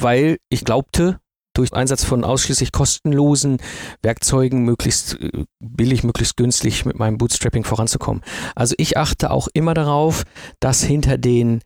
Weil 0.00 0.38
ich 0.48 0.64
glaubte, 0.64 1.20
durch 1.56 1.72
Einsatz 1.72 2.04
von 2.04 2.24
ausschließlich 2.24 2.72
kostenlosen 2.72 3.58
Werkzeugen 4.02 4.64
möglichst 4.64 5.20
äh, 5.20 5.44
billig, 5.60 6.04
möglichst 6.04 6.36
günstig 6.36 6.84
mit 6.84 6.98
meinem 6.98 7.18
Bootstrapping 7.18 7.64
voranzukommen. 7.64 8.22
Also 8.54 8.74
ich 8.78 8.96
achte 8.96 9.30
auch 9.30 9.48
immer 9.52 9.74
darauf, 9.74 10.24
dass 10.60 10.82
hinter 10.82 11.18
den 11.18 11.60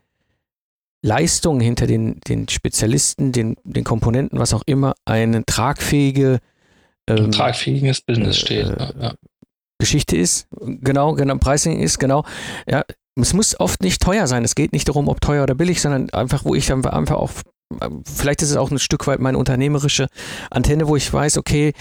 Leistungen, 1.02 1.60
hinter 1.60 1.86
den, 1.86 2.20
den 2.20 2.48
Spezialisten, 2.48 3.32
den, 3.32 3.56
den 3.64 3.84
Komponenten, 3.84 4.38
was 4.38 4.52
auch 4.52 4.62
immer, 4.66 4.94
eine 5.06 5.44
tragfähige 5.46 6.40
ähm, 7.08 7.30
tragfähiges 7.32 8.02
Business 8.02 8.36
äh, 8.36 8.40
steht. 8.40 8.66
Äh, 8.66 8.92
ja. 9.00 9.14
Geschichte 9.78 10.16
ist, 10.16 10.46
genau, 10.60 11.14
genau, 11.14 11.36
Pricing 11.36 11.80
ist, 11.80 11.98
genau. 11.98 12.24
Ja, 12.68 12.84
es 13.16 13.32
muss 13.32 13.58
oft 13.58 13.82
nicht 13.82 14.02
teuer 14.02 14.26
sein. 14.26 14.44
Es 14.44 14.54
geht 14.54 14.72
nicht 14.72 14.88
darum, 14.88 15.08
ob 15.08 15.20
teuer 15.20 15.42
oder 15.42 15.54
billig, 15.54 15.80
sondern 15.80 16.10
einfach, 16.10 16.44
wo 16.44 16.54
ich 16.54 16.66
dann 16.66 16.84
einfach 16.84 17.16
auch 17.16 17.30
vielleicht 18.04 18.42
ist 18.42 18.50
es 18.50 18.56
auch 18.56 18.70
ein 18.70 18.78
Stück 18.78 19.06
weit 19.06 19.20
meine 19.20 19.38
unternehmerische 19.38 20.08
Antenne, 20.50 20.88
wo 20.88 20.96
ich 20.96 21.12
weiß, 21.12 21.38
okay, 21.38 21.72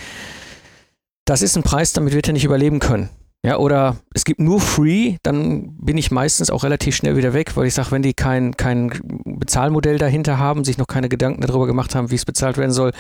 das 1.26 1.42
ist 1.42 1.56
ein 1.56 1.64
Preis, 1.64 1.94
damit 1.94 2.14
wird 2.14 2.28
er 2.28 2.34
nicht 2.34 2.46
überleben 2.46 2.80
können. 2.80 3.10
Ja, 3.46 3.58
oder 3.58 3.96
es 4.14 4.26
gibt 4.26 4.42
nur 4.42 4.60
Free, 4.60 5.16
dann 5.24 5.78
bin 5.78 5.98
ich 5.98 6.12
meistens 6.12 6.50
auch 6.50 6.64
relativ 6.64 6.96
schnell 6.96 7.16
wieder 7.16 7.34
weg, 7.34 7.56
weil 7.56 7.68
ich 7.68 7.74
sage, 7.74 7.92
wenn 7.92 8.02
die 8.02 8.14
kein, 8.14 8.58
kein 8.58 8.92
Bezahlmodell 9.24 9.98
dahinter 9.98 10.38
haben, 10.38 10.66
sich 10.66 10.78
noch 10.78 10.88
keine 10.88 11.08
Gedanken 11.08 11.42
darüber 11.42 11.66
gemacht 11.66 11.96
haben, 11.96 12.12
wie 12.12 12.16
es 12.16 12.26
bezahlt 12.26 12.58
werden 12.58 12.74
soll, 12.74 12.92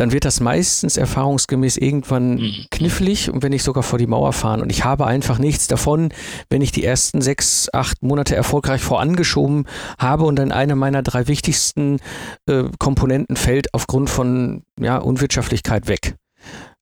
dann 0.00 0.12
wird 0.12 0.24
das 0.24 0.40
meistens 0.40 0.96
erfahrungsgemäß 0.96 1.76
irgendwann 1.76 2.36
mhm. 2.36 2.66
knifflig 2.70 3.30
und 3.30 3.42
wenn 3.42 3.52
ich 3.52 3.62
sogar 3.62 3.82
vor 3.82 3.98
die 3.98 4.06
Mauer 4.06 4.32
fahren. 4.32 4.62
Und 4.62 4.70
ich 4.70 4.84
habe 4.84 5.06
einfach 5.06 5.38
nichts 5.38 5.66
davon, 5.66 6.08
wenn 6.48 6.62
ich 6.62 6.72
die 6.72 6.84
ersten 6.84 7.20
sechs, 7.20 7.68
acht 7.74 8.02
Monate 8.02 8.34
erfolgreich 8.34 8.80
vorangeschoben 8.80 9.66
habe 9.98 10.24
und 10.24 10.36
dann 10.36 10.52
eine 10.52 10.74
meiner 10.74 11.02
drei 11.02 11.28
wichtigsten 11.28 11.98
äh, 12.46 12.64
Komponenten 12.78 13.36
fällt 13.36 13.74
aufgrund 13.74 14.08
von 14.08 14.62
ja, 14.80 14.96
Unwirtschaftlichkeit 14.96 15.86
weg. 15.86 16.14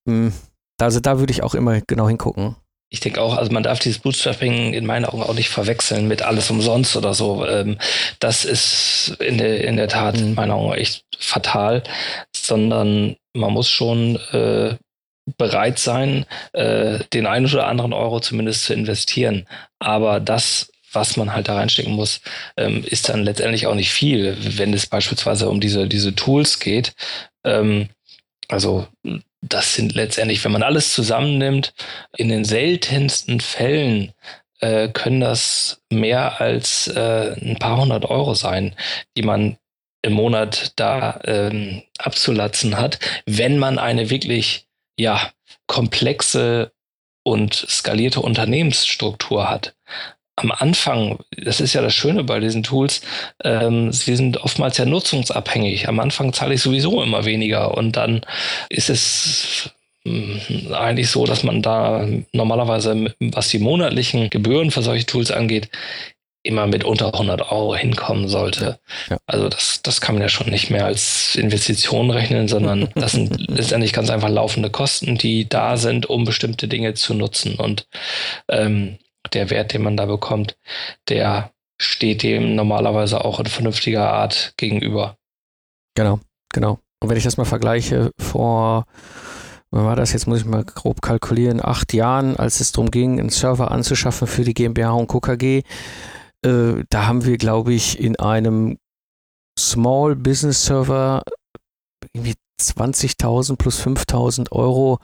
Hm, 0.07 0.33
also 0.81 1.01
da 1.01 1.19
würde 1.19 1.33
ich 1.33 1.43
auch 1.43 1.57
immer 1.57 1.81
genau 1.89 2.09
hingucken. 2.09 2.55
Ich 2.91 3.01
denke 3.01 3.21
auch, 3.21 3.37
also 3.37 3.53
man 3.53 3.63
darf 3.63 3.79
dieses 3.81 3.99
Bootstrapping 3.99 4.73
in 4.73 4.87
meinen 4.87 5.05
Augen 5.05 5.23
auch 5.23 5.35
nicht 5.35 5.51
verwechseln 5.51 6.09
mit 6.09 6.23
alles 6.23 6.51
umsonst 6.51 6.97
oder 6.97 7.13
so. 7.13 7.47
Ähm, 7.47 7.79
das 8.19 8.45
ist 8.45 9.17
in 9.21 9.37
der, 9.37 9.65
in 9.65 9.77
der 9.77 9.89
Tat 9.89 10.17
in 10.19 10.35
meinen 10.35 10.53
Augen 10.53 10.73
echt 10.73 11.05
fatal, 11.19 11.83
sondern 12.35 13.17
man 13.35 13.53
muss 13.53 13.69
schon 13.69 14.17
äh, 14.33 14.77
bereit 15.37 15.79
sein, 15.79 16.25
äh, 16.53 17.01
den 17.13 17.27
einen 17.27 17.47
oder 17.47 17.67
anderen 17.67 17.93
Euro 17.93 18.21
zumindest 18.21 18.65
zu 18.65 18.73
investieren. 18.73 19.47
Aber 19.79 20.21
das, 20.21 20.73
was 20.93 21.19
man 21.19 21.35
halt 21.35 21.49
da 21.49 21.57
reinstecken 21.57 21.93
muss, 21.93 22.23
ähm, 22.57 22.85
ist 22.85 23.11
dann 23.11 23.23
letztendlich 23.23 23.67
auch 23.67 23.75
nicht 23.75 23.91
viel, 23.93 24.37
wenn 24.57 24.73
es 24.73 24.87
beispielsweise 24.87 25.51
um 25.51 25.61
diese, 25.61 25.87
diese 25.87 26.15
Tools 26.15 26.59
geht. 26.59 26.95
Ähm, 27.45 27.91
also 28.49 28.87
das 29.41 29.75
sind 29.75 29.95
letztendlich, 29.95 30.45
wenn 30.45 30.53
man 30.53 30.63
alles 30.63 30.93
zusammennimmt, 30.93 31.73
in 32.17 32.29
den 32.29 32.45
seltensten 32.45 33.41
Fällen 33.41 34.13
äh, 34.61 34.89
können 34.89 35.21
das 35.21 35.83
mehr 35.91 36.41
als 36.41 36.89
äh, 36.89 37.37
ein 37.41 37.59
paar 37.59 37.81
hundert 37.81 38.05
Euro 38.07 38.35
sein, 38.35 38.75
die 39.17 39.23
man 39.23 39.57
im 40.03 40.13
Monat 40.13 40.73
da 40.77 41.21
ähm, 41.25 41.83
abzulatzen 41.99 42.77
hat, 42.77 42.99
wenn 43.27 43.59
man 43.59 43.79
eine 43.79 44.11
wirklich 44.11 44.67
ja 44.99 45.33
komplexe 45.67 46.73
und 47.25 47.55
skalierte 47.55 48.21
Unternehmensstruktur 48.21 49.49
hat. 49.49 49.75
Am 50.39 50.53
Anfang, 50.53 51.19
das 51.37 51.61
ist 51.61 51.73
ja 51.73 51.83
das 51.83 51.95
Schöne 51.95 52.23
bei 52.23 52.39
diesen 52.39 52.63
Tools, 52.63 53.01
ähm, 53.43 53.93
sie 53.93 54.15
sind 54.15 54.37
oftmals 54.39 54.79
ja 54.79 54.85
nutzungsabhängig. 54.85 55.89
Am 55.89 55.99
Anfang 55.99 56.33
zahle 56.33 56.55
ich 56.55 56.63
sowieso 56.63 57.03
immer 57.03 57.25
weniger 57.25 57.77
und 57.77 57.97
dann 57.97 58.21
ist 58.69 58.89
es 58.89 59.71
hm, 60.05 60.73
eigentlich 60.73 61.11
so, 61.11 61.27
dass 61.27 61.43
man 61.43 61.61
da 61.61 62.07
normalerweise, 62.33 63.15
was 63.19 63.49
die 63.49 63.59
monatlichen 63.59 64.31
Gebühren 64.31 64.71
für 64.71 64.83
solche 64.83 65.07
Tools 65.07 65.33
angeht, 65.33 65.71
immer 66.45 66.67
mit 66.67 66.85
unter 66.85 67.13
100 67.13 67.51
Euro 67.51 67.75
hinkommen 67.75 68.29
sollte. 68.29 68.79
Ja. 69.11 69.19
Also 69.27 69.49
das, 69.49 69.83
das 69.83 70.01
kann 70.01 70.15
man 70.15 70.23
ja 70.23 70.29
schon 70.29 70.51
nicht 70.51 70.71
mehr 70.71 70.87
als 70.87 71.35
Investition 71.37 72.11
rechnen, 72.11 72.49
sondern 72.49 72.89
das 72.95 73.13
sind 73.13 73.51
letztendlich 73.51 73.93
ganz 73.93 74.09
einfach 74.09 74.29
laufende 74.29 74.71
Kosten, 74.71 75.19
die 75.19 75.49
da 75.49 75.77
sind, 75.77 76.07
um 76.07 76.25
bestimmte 76.25 76.69
Dinge 76.69 76.95
zu 76.95 77.15
nutzen. 77.15 77.57
Und 77.57 77.87
ähm, 78.49 78.99
der 79.29 79.51
Wert, 79.51 79.73
den 79.73 79.83
man 79.83 79.97
da 79.97 80.07
bekommt, 80.07 80.57
der 81.09 81.53
steht 81.81 82.23
dem 82.23 82.55
normalerweise 82.55 83.25
auch 83.25 83.41
in 83.41 83.47
vernünftiger 83.47 84.11
Art 84.11 84.55
gegenüber. 84.57 85.17
Genau, 85.95 86.21
genau. 86.53 86.79
Und 87.01 87.09
wenn 87.09 87.17
ich 87.17 87.25
das 87.25 87.37
mal 87.37 87.45
vergleiche, 87.45 88.11
vor, 88.19 88.85
wann 89.71 89.85
war 89.85 89.97
das 89.97 90.13
jetzt, 90.13 90.27
muss 90.27 90.41
ich 90.41 90.45
mal 90.45 90.65
grob 90.65 91.01
kalkulieren, 91.01 91.65
acht 91.65 91.93
Jahren, 91.93 92.37
als 92.37 92.61
es 92.61 92.73
darum 92.73 92.91
ging, 92.91 93.21
einen 93.21 93.31
Server 93.31 93.71
anzuschaffen 93.71 94.27
für 94.27 94.45
die 94.45 94.55
GmbH 94.55 94.93
und 94.93 95.09
KKG, 95.09 95.63
äh, 96.45 96.85
da 96.91 97.07
haben 97.07 97.25
wir, 97.25 97.39
glaube 97.39 97.73
ich, 97.75 98.01
in 98.01 98.17
einem 98.17 98.79
Small 99.59 100.17
Business 100.17 100.65
Server 100.65 101.23
irgendwie 102.13 102.35
20.000 102.61 103.57
plus 103.57 103.81
5.000 103.81 104.51
Euro 104.53 104.99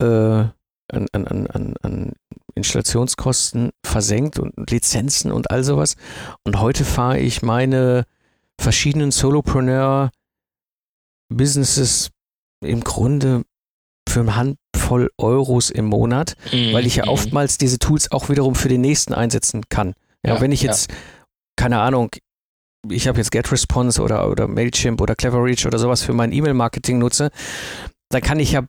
äh, 0.00 0.44
an, 0.96 1.26
an, 1.26 1.46
an, 1.46 1.74
an 1.82 2.12
Installationskosten 2.54 3.70
versenkt 3.84 4.38
und 4.38 4.70
Lizenzen 4.70 5.32
und 5.32 5.50
all 5.50 5.64
sowas. 5.64 5.96
Und 6.44 6.60
heute 6.60 6.84
fahre 6.84 7.18
ich 7.18 7.42
meine 7.42 8.04
verschiedenen 8.60 9.10
Solopreneur 9.10 10.10
Businesses 11.28 12.10
im 12.64 12.82
Grunde 12.82 13.44
für 14.08 14.20
eine 14.20 14.36
Handvoll 14.36 15.10
Euros 15.18 15.70
im 15.70 15.86
Monat, 15.86 16.36
mhm. 16.52 16.72
weil 16.72 16.86
ich 16.86 16.96
ja 16.96 17.04
mhm. 17.06 17.10
oftmals 17.10 17.58
diese 17.58 17.78
Tools 17.78 18.10
auch 18.12 18.28
wiederum 18.28 18.54
für 18.54 18.68
den 18.68 18.80
nächsten 18.80 19.14
einsetzen 19.14 19.62
kann. 19.68 19.94
Ja, 20.24 20.34
ja 20.34 20.40
wenn 20.40 20.52
ich 20.52 20.62
jetzt, 20.62 20.90
ja. 20.90 20.96
keine 21.56 21.80
Ahnung, 21.80 22.10
ich 22.88 23.08
habe 23.08 23.18
jetzt 23.18 23.30
GetResponse 23.30 24.02
oder, 24.02 24.30
oder 24.30 24.46
Mailchimp 24.46 25.00
oder 25.00 25.16
CleverReach 25.16 25.66
oder 25.66 25.78
sowas 25.78 26.02
für 26.02 26.12
mein 26.12 26.32
E-Mail-Marketing 26.32 26.98
nutze, 26.98 27.30
dann 28.10 28.22
kann 28.22 28.38
ich 28.38 28.52
ja 28.52 28.64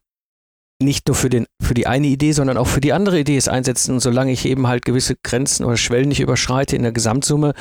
nicht 0.81 1.07
nur 1.07 1.15
für, 1.15 1.29
den, 1.29 1.45
für 1.61 1.73
die 1.73 1.87
eine 1.87 2.07
Idee, 2.07 2.33
sondern 2.33 2.57
auch 2.57 2.67
für 2.67 2.81
die 2.81 2.93
andere 2.93 3.19
Idee 3.19 3.37
es 3.37 3.47
einsetzen. 3.47 3.93
Und 3.93 3.99
solange 4.01 4.31
ich 4.31 4.45
eben 4.45 4.67
halt 4.67 4.85
gewisse 4.85 5.15
Grenzen 5.23 5.65
oder 5.65 5.77
Schwellen 5.77 6.09
nicht 6.09 6.19
überschreite 6.19 6.75
in 6.75 6.83
der 6.83 6.91
Gesamtsumme, 6.91 7.53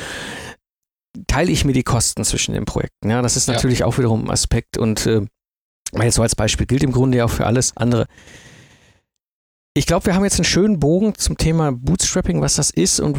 teile 1.26 1.52
ich 1.52 1.64
mir 1.64 1.72
die 1.72 1.84
Kosten 1.84 2.24
zwischen 2.24 2.54
den 2.54 2.64
Projekten. 2.64 3.10
Ja, 3.10 3.22
das 3.22 3.36
ist 3.36 3.46
natürlich 3.46 3.80
ja. 3.80 3.86
auch 3.86 3.98
wiederum 3.98 4.24
ein 4.24 4.30
Aspekt 4.30 4.78
und 4.78 5.06
äh, 5.06 5.22
jetzt 6.02 6.16
so 6.16 6.22
als 6.22 6.34
Beispiel 6.34 6.66
gilt 6.66 6.82
im 6.82 6.92
Grunde 6.92 7.18
ja 7.18 7.24
auch 7.26 7.30
für 7.30 7.46
alles 7.46 7.76
andere. 7.76 8.06
Ich 9.76 9.86
glaube, 9.86 10.06
wir 10.06 10.14
haben 10.14 10.24
jetzt 10.24 10.38
einen 10.38 10.44
schönen 10.44 10.78
Bogen 10.78 11.14
zum 11.16 11.36
Thema 11.36 11.72
Bootstrapping, 11.72 12.40
was 12.40 12.56
das 12.56 12.70
ist 12.70 13.00
und 13.00 13.16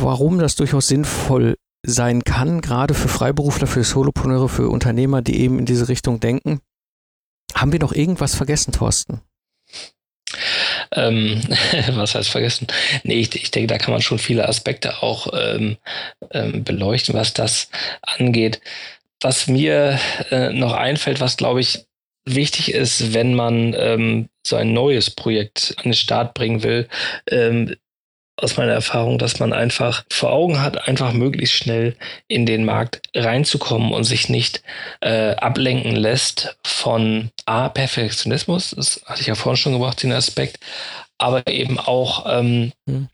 warum 0.00 0.38
das 0.38 0.56
durchaus 0.56 0.88
sinnvoll 0.88 1.56
sein 1.86 2.24
kann, 2.24 2.60
gerade 2.60 2.94
für 2.94 3.08
Freiberufler, 3.08 3.66
für 3.66 3.84
Solopreneure, 3.84 4.48
für 4.48 4.68
Unternehmer, 4.68 5.22
die 5.22 5.40
eben 5.40 5.58
in 5.58 5.66
diese 5.66 5.88
Richtung 5.88 6.20
denken. 6.20 6.60
Haben 7.54 7.72
wir 7.72 7.78
noch 7.78 7.92
irgendwas 7.92 8.34
vergessen, 8.34 8.72
Thorsten? 8.72 9.20
Ähm, 10.92 11.40
was 11.92 12.14
heißt 12.14 12.30
vergessen? 12.30 12.66
Nee, 13.04 13.20
ich, 13.20 13.34
ich, 13.34 13.50
denke, 13.50 13.68
da 13.68 13.78
kann 13.78 13.92
man 13.92 14.02
schon 14.02 14.18
viele 14.18 14.48
Aspekte 14.48 15.02
auch 15.02 15.28
ähm, 15.32 15.76
ähm, 16.32 16.64
beleuchten, 16.64 17.14
was 17.14 17.34
das 17.34 17.70
angeht. 18.02 18.60
Was 19.20 19.48
mir 19.48 19.98
äh, 20.30 20.50
noch 20.52 20.74
einfällt, 20.74 21.20
was 21.20 21.36
glaube 21.36 21.60
ich 21.60 21.86
wichtig 22.24 22.72
ist, 22.74 23.14
wenn 23.14 23.34
man 23.34 23.74
ähm, 23.76 24.28
so 24.46 24.56
ein 24.56 24.72
neues 24.72 25.10
Projekt 25.10 25.74
an 25.78 25.84
den 25.84 25.94
Start 25.94 26.34
bringen 26.34 26.62
will, 26.62 26.88
ähm, 27.30 27.74
aus 28.40 28.56
meiner 28.56 28.72
Erfahrung, 28.72 29.18
dass 29.18 29.40
man 29.40 29.52
einfach 29.52 30.04
vor 30.10 30.30
Augen 30.30 30.62
hat, 30.62 30.88
einfach 30.88 31.12
möglichst 31.12 31.56
schnell 31.56 31.96
in 32.28 32.46
den 32.46 32.64
Markt 32.64 33.02
reinzukommen 33.14 33.92
und 33.92 34.04
sich 34.04 34.28
nicht 34.28 34.62
äh, 35.00 35.34
ablenken 35.34 35.96
lässt 35.96 36.56
von 36.64 37.30
A, 37.46 37.68
Perfektionismus, 37.68 38.70
das 38.76 39.02
hatte 39.06 39.20
ich 39.20 39.26
ja 39.26 39.34
vorhin 39.34 39.56
schon 39.56 39.72
gebracht, 39.72 40.02
den 40.02 40.12
Aspekt, 40.12 40.60
aber 41.18 41.46
eben 41.48 41.78
auch 41.78 42.26
ähm, 42.28 42.72
hm. 42.88 43.08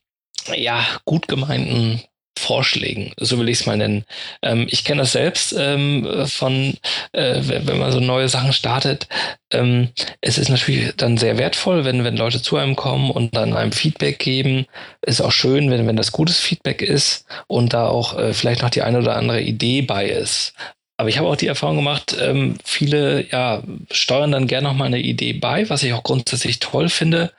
ja, 0.54 0.84
gut 1.04 1.26
gemeinten 1.26 2.02
Vorschlägen, 2.38 3.12
so 3.18 3.38
will 3.38 3.49
ich 3.49 3.61
es 3.61 3.66
mal 3.66 3.77
nennen. 3.77 4.05
Ähm, 4.42 4.66
ich 4.70 4.85
kenne 4.85 5.03
das 5.03 5.12
selbst 5.12 5.55
ähm, 5.57 6.27
von, 6.27 6.75
äh, 7.12 7.40
wenn 7.42 7.79
man 7.79 7.92
so 7.92 8.01
neue 8.01 8.29
Sachen 8.29 8.53
startet. 8.53 9.07
Ähm, 9.53 9.90
es 10.20 10.38
ist 10.38 10.49
natürlich 10.49 10.94
dann 10.97 11.16
sehr 11.16 11.38
wertvoll, 11.38 11.85
wenn, 11.85 12.05
wenn 12.05 12.16
Leute 12.16 12.42
zu 12.42 12.57
einem 12.57 12.77
kommen 12.77 13.11
und 13.11 13.37
dann 13.37 13.55
einem 13.55 13.73
Feedback 13.73 14.18
geben. 14.18 14.66
Ist 15.03 15.20
auch 15.20 15.33
schön, 15.33 15.70
wenn, 15.70 15.87
wenn 15.87 15.97
das 15.97 16.12
gutes 16.12 16.40
Feedback 16.40 16.83
ist 16.83 17.25
und 17.47 17.73
da 17.73 17.87
auch 17.87 18.18
äh, 18.18 18.35
vielleicht 18.35 18.62
noch 18.62 18.70
die 18.70 18.83
eine 18.83 18.99
oder 18.99 19.16
andere 19.16 19.40
Idee 19.40 19.83
bei 19.83 20.07
ist. 20.07 20.55
Aber 20.97 21.09
ich 21.09 21.18
habe 21.18 21.29
auch 21.29 21.37
die 21.37 21.49
Erfahrung 21.49 21.77
gemacht, 21.77 22.16
ähm, 22.20 22.57
viele 22.64 23.27
ja, 23.31 23.62
steuern 23.90 24.33
dann 24.33 24.47
gerne 24.47 24.68
noch 24.68 24.75
mal 24.75 24.87
eine 24.87 25.01
Idee 25.01 25.33
bei, 25.33 25.68
was 25.68 25.83
ich 25.83 25.92
auch 25.92 26.05
grundsätzlich 26.05 26.61
toll 26.61 26.88
finde. 26.88 27.33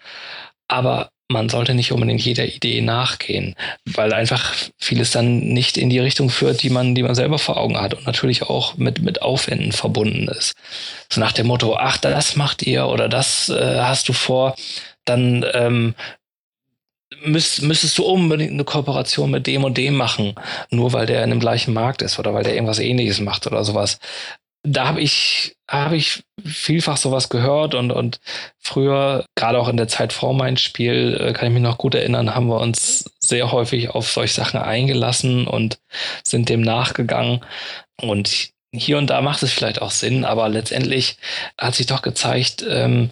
Aber 0.67 1.09
man 1.27 1.49
sollte 1.49 1.73
nicht 1.73 1.91
unbedingt 1.91 2.21
jeder 2.21 2.45
Idee 2.45 2.81
nachgehen, 2.81 3.55
weil 3.85 4.13
einfach 4.13 4.53
vieles 4.77 5.11
dann 5.11 5.39
nicht 5.39 5.77
in 5.77 5.89
die 5.89 5.99
Richtung 5.99 6.29
führt, 6.29 6.61
die 6.61 6.69
man, 6.69 6.93
die 6.93 7.03
man 7.03 7.15
selber 7.15 7.39
vor 7.39 7.57
Augen 7.57 7.79
hat 7.79 7.95
und 7.95 8.05
natürlich 8.05 8.43
auch 8.43 8.77
mit, 8.77 9.01
mit 9.01 9.21
Aufwänden 9.21 9.71
verbunden 9.71 10.27
ist. 10.27 10.55
So 11.11 11.19
nach 11.19 11.31
dem 11.31 11.47
Motto, 11.47 11.75
ach, 11.77 11.97
das 11.97 12.35
macht 12.35 12.63
ihr 12.63 12.87
oder 12.87 13.09
das 13.09 13.49
äh, 13.49 13.79
hast 13.79 14.07
du 14.07 14.13
vor, 14.13 14.55
dann 15.03 15.43
ähm, 15.53 15.95
müsst, 17.23 17.63
müsstest 17.63 17.97
du 17.97 18.03
unbedingt 18.03 18.51
eine 18.51 18.63
Kooperation 18.63 19.31
mit 19.31 19.47
dem 19.47 19.63
und 19.63 19.77
dem 19.77 19.95
machen, 19.95 20.35
nur 20.69 20.93
weil 20.93 21.07
der 21.07 21.23
in 21.23 21.31
dem 21.31 21.39
gleichen 21.39 21.73
Markt 21.73 22.03
ist 22.03 22.19
oder 22.19 22.35
weil 22.35 22.43
der 22.43 22.53
irgendwas 22.53 22.79
ähnliches 22.79 23.19
macht 23.19 23.47
oder 23.47 23.63
sowas 23.63 23.99
da 24.65 24.87
habe 24.87 25.01
ich, 25.01 25.54
habe 25.69 25.95
ich 25.95 26.23
vielfach 26.43 26.97
sowas 26.97 27.29
gehört 27.29 27.73
und, 27.73 27.91
und 27.91 28.19
früher, 28.59 29.25
gerade 29.35 29.59
auch 29.59 29.67
in 29.67 29.77
der 29.77 29.87
Zeit 29.87 30.13
vor 30.13 30.33
meinem 30.33 30.57
Spiel, 30.57 31.17
äh, 31.19 31.33
kann 31.33 31.47
ich 31.47 31.53
mich 31.53 31.63
noch 31.63 31.77
gut 31.77 31.95
erinnern, 31.95 32.35
haben 32.35 32.47
wir 32.47 32.59
uns 32.59 33.05
sehr 33.19 33.51
häufig 33.51 33.89
auf 33.89 34.11
solche 34.11 34.35
Sachen 34.35 34.59
eingelassen 34.59 35.47
und 35.47 35.79
sind 36.23 36.49
dem 36.49 36.61
nachgegangen. 36.61 37.43
Und 37.99 38.49
hier 38.73 38.97
und 38.97 39.09
da 39.09 39.21
macht 39.21 39.41
es 39.41 39.53
vielleicht 39.53 39.81
auch 39.81 39.91
Sinn, 39.91 40.25
aber 40.25 40.49
letztendlich 40.49 41.17
hat 41.57 41.75
sich 41.75 41.87
doch 41.87 42.01
gezeigt, 42.01 42.63
ähm, 42.67 43.11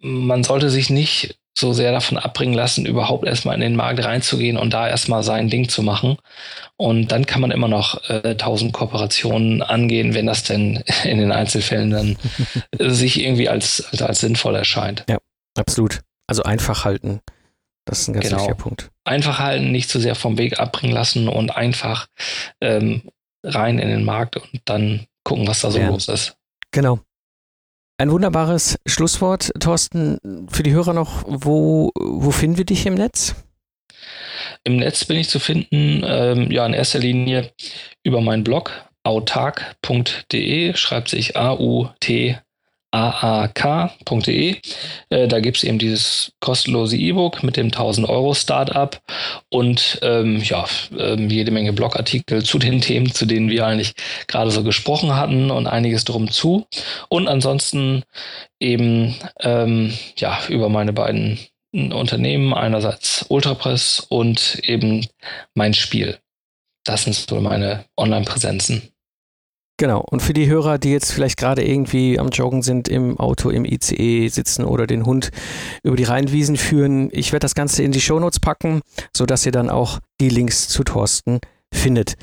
man 0.00 0.44
sollte 0.44 0.70
sich 0.70 0.90
nicht 0.90 1.37
so 1.58 1.72
sehr 1.72 1.92
davon 1.92 2.18
abbringen 2.18 2.54
lassen, 2.54 2.86
überhaupt 2.86 3.26
erstmal 3.26 3.54
in 3.54 3.60
den 3.60 3.76
Markt 3.76 4.04
reinzugehen 4.04 4.56
und 4.56 4.72
da 4.72 4.88
erstmal 4.88 5.22
sein 5.22 5.48
Ding 5.48 5.68
zu 5.68 5.82
machen. 5.82 6.16
Und 6.76 7.08
dann 7.08 7.26
kann 7.26 7.40
man 7.40 7.50
immer 7.50 7.68
noch 7.68 8.08
äh, 8.08 8.36
tausend 8.36 8.70
äh, 8.70 8.72
Kooperationen 8.72 9.62
angehen, 9.62 10.14
wenn 10.14 10.26
das 10.26 10.44
denn 10.44 10.84
in 11.04 11.18
den 11.18 11.32
Einzelfällen 11.32 11.90
dann 11.90 12.16
sich 12.78 13.20
irgendwie 13.20 13.48
als, 13.48 13.84
als, 13.90 14.02
als, 14.02 14.20
sinnvoll 14.20 14.54
erscheint. 14.54 15.04
Ja, 15.08 15.18
absolut. 15.56 16.00
Also 16.26 16.42
einfach 16.42 16.84
halten. 16.84 17.20
Das 17.84 18.00
ist 18.00 18.08
ein 18.08 18.14
ganz 18.14 18.26
genau. 18.26 18.38
wichtiger 18.38 18.56
Punkt. 18.56 18.90
Einfach 19.04 19.38
halten, 19.38 19.72
nicht 19.72 19.88
zu 19.88 19.98
sehr 19.98 20.14
vom 20.14 20.36
Weg 20.36 20.60
abbringen 20.60 20.94
lassen 20.94 21.28
und 21.28 21.50
einfach 21.56 22.06
ähm, 22.60 23.02
rein 23.42 23.78
in 23.78 23.88
den 23.88 24.04
Markt 24.04 24.36
und 24.36 24.60
dann 24.66 25.06
gucken, 25.24 25.46
was 25.46 25.60
da 25.60 25.70
so 25.70 25.78
ja. 25.78 25.88
los 25.88 26.08
ist. 26.08 26.36
Genau. 26.70 27.00
Ein 28.00 28.12
wunderbares 28.12 28.78
Schlusswort, 28.86 29.50
Thorsten, 29.58 30.46
für 30.48 30.62
die 30.62 30.70
Hörer 30.70 30.92
noch. 30.92 31.24
Wo, 31.26 31.90
wo 31.98 32.30
finden 32.30 32.56
wir 32.56 32.64
dich 32.64 32.86
im 32.86 32.94
Netz? 32.94 33.34
Im 34.62 34.76
Netz 34.76 35.04
bin 35.04 35.16
ich 35.16 35.28
zu 35.28 35.40
finden, 35.40 36.04
ähm, 36.06 36.48
ja, 36.52 36.64
in 36.64 36.74
erster 36.74 37.00
Linie 37.00 37.50
über 38.04 38.20
meinen 38.20 38.44
Blog 38.44 38.70
autark.de, 39.02 40.74
schreibt 40.76 41.08
sich 41.08 41.36
A-U-T 41.36 42.38
aak.de. 42.90 44.56
Äh, 45.10 45.28
da 45.28 45.40
gibt 45.40 45.58
es 45.58 45.64
eben 45.64 45.78
dieses 45.78 46.32
kostenlose 46.40 46.96
E-Book 46.96 47.42
mit 47.42 47.56
dem 47.56 47.66
1000 47.66 48.08
Euro 48.08 48.34
Startup 48.34 49.00
und 49.50 49.98
ähm, 50.02 50.42
ja, 50.42 50.64
ähm, 50.98 51.28
jede 51.28 51.50
Menge 51.50 51.72
Blogartikel 51.72 52.42
zu 52.42 52.58
den 52.58 52.80
Themen, 52.80 53.12
zu 53.12 53.26
denen 53.26 53.50
wir 53.50 53.66
eigentlich 53.66 53.94
gerade 54.26 54.50
so 54.50 54.62
gesprochen 54.62 55.14
hatten 55.14 55.50
und 55.50 55.66
einiges 55.66 56.04
drum 56.04 56.30
zu. 56.30 56.66
Und 57.08 57.28
ansonsten 57.28 58.04
eben 58.60 59.14
ähm, 59.40 59.92
ja, 60.16 60.38
über 60.48 60.68
meine 60.68 60.92
beiden 60.92 61.38
Unternehmen, 61.72 62.54
einerseits 62.54 63.26
Ultrapress 63.28 64.00
und 64.08 64.60
eben 64.64 65.06
mein 65.54 65.74
Spiel. 65.74 66.18
Das 66.84 67.04
sind 67.04 67.14
so 67.14 67.40
meine 67.40 67.84
Online-Präsenzen. 67.98 68.90
Genau. 69.78 70.04
Und 70.10 70.20
für 70.20 70.32
die 70.32 70.48
Hörer, 70.48 70.78
die 70.78 70.90
jetzt 70.90 71.12
vielleicht 71.12 71.38
gerade 71.38 71.64
irgendwie 71.64 72.18
am 72.18 72.30
Joggen 72.30 72.62
sind, 72.62 72.88
im 72.88 73.18
Auto, 73.18 73.48
im 73.48 73.64
ICE 73.64 74.28
sitzen 74.28 74.64
oder 74.64 74.88
den 74.88 75.06
Hund 75.06 75.30
über 75.84 75.96
die 75.96 76.04
Rheinwiesen 76.04 76.56
führen, 76.56 77.10
ich 77.12 77.32
werde 77.32 77.44
das 77.44 77.54
Ganze 77.54 77.84
in 77.84 77.92
die 77.92 78.00
Shownotes 78.00 78.40
packen, 78.40 78.80
sodass 79.16 79.46
ihr 79.46 79.52
dann 79.52 79.70
auch 79.70 80.00
die 80.20 80.30
Links 80.30 80.68
zu 80.68 80.82
Thorsten 80.82 81.38
findet. 81.72 82.16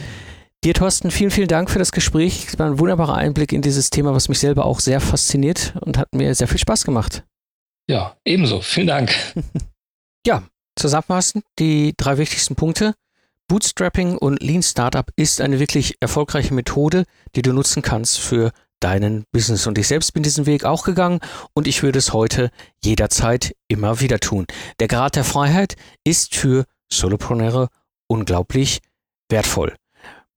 Dir, 0.66 0.74
Thorsten, 0.74 1.12
vielen, 1.12 1.32
vielen 1.32 1.48
Dank 1.48 1.70
für 1.70 1.80
das 1.80 1.94
Gespräch. 1.94 2.48
Es 2.50 2.60
war 2.60 2.66
ein 2.66 2.80
wunderbarer 2.80 3.16
Einblick 3.16 3.54
in 3.54 3.62
dieses 3.62 3.90
Thema, 3.90 4.14
was 4.14 4.28
mich 4.28 4.40
selber 4.40 4.66
auch 4.66 4.82
sehr 4.82 5.00
fasziniert 5.00 5.76
und 5.80 5.98
hat 5.98 6.14
mir 6.14 6.36
sehr 6.36 6.50
viel 6.50 6.58
Spaß 6.58 6.84
gemacht. 6.84 7.24
Ja, 7.90 8.18
ebenso. 8.26 8.62
Vielen 8.62 8.88
Dank. 8.88 9.14
ja, 10.28 10.44
zusammenfassend 10.76 11.46
die 11.60 11.94
drei 11.96 12.18
wichtigsten 12.18 12.56
Punkte. 12.56 12.96
Bootstrapping 13.48 14.18
und 14.18 14.42
Lean 14.42 14.64
Startup 14.64 15.10
ist 15.16 15.40
eine 15.40 15.60
wirklich 15.60 15.96
erfolgreiche 16.00 16.54
Methode, 16.54 17.06
die 17.36 17.44
du 17.44 17.54
nutzen 17.54 17.82
kannst 17.82 18.20
für 18.20 18.52
deinen 18.80 19.26
Business. 19.32 19.68
Und 19.68 19.78
ich 19.78 19.88
selbst 19.88 20.14
bin 20.14 20.24
diesen 20.24 20.46
Weg 20.46 20.66
auch 20.66 20.84
gegangen 20.84 21.20
und 21.54 21.68
ich 21.68 21.84
würde 21.84 22.00
es 22.00 22.12
heute 22.14 22.50
jederzeit 22.84 23.56
immer 23.68 24.00
wieder 24.00 24.20
tun. 24.20 24.46
Der 24.80 24.88
Grad 24.88 25.16
der 25.16 25.24
Freiheit 25.24 25.76
ist 26.04 26.36
für 26.36 26.66
Solopreneure 26.92 27.70
unglaublich 28.08 28.82
wertvoll. 29.30 29.76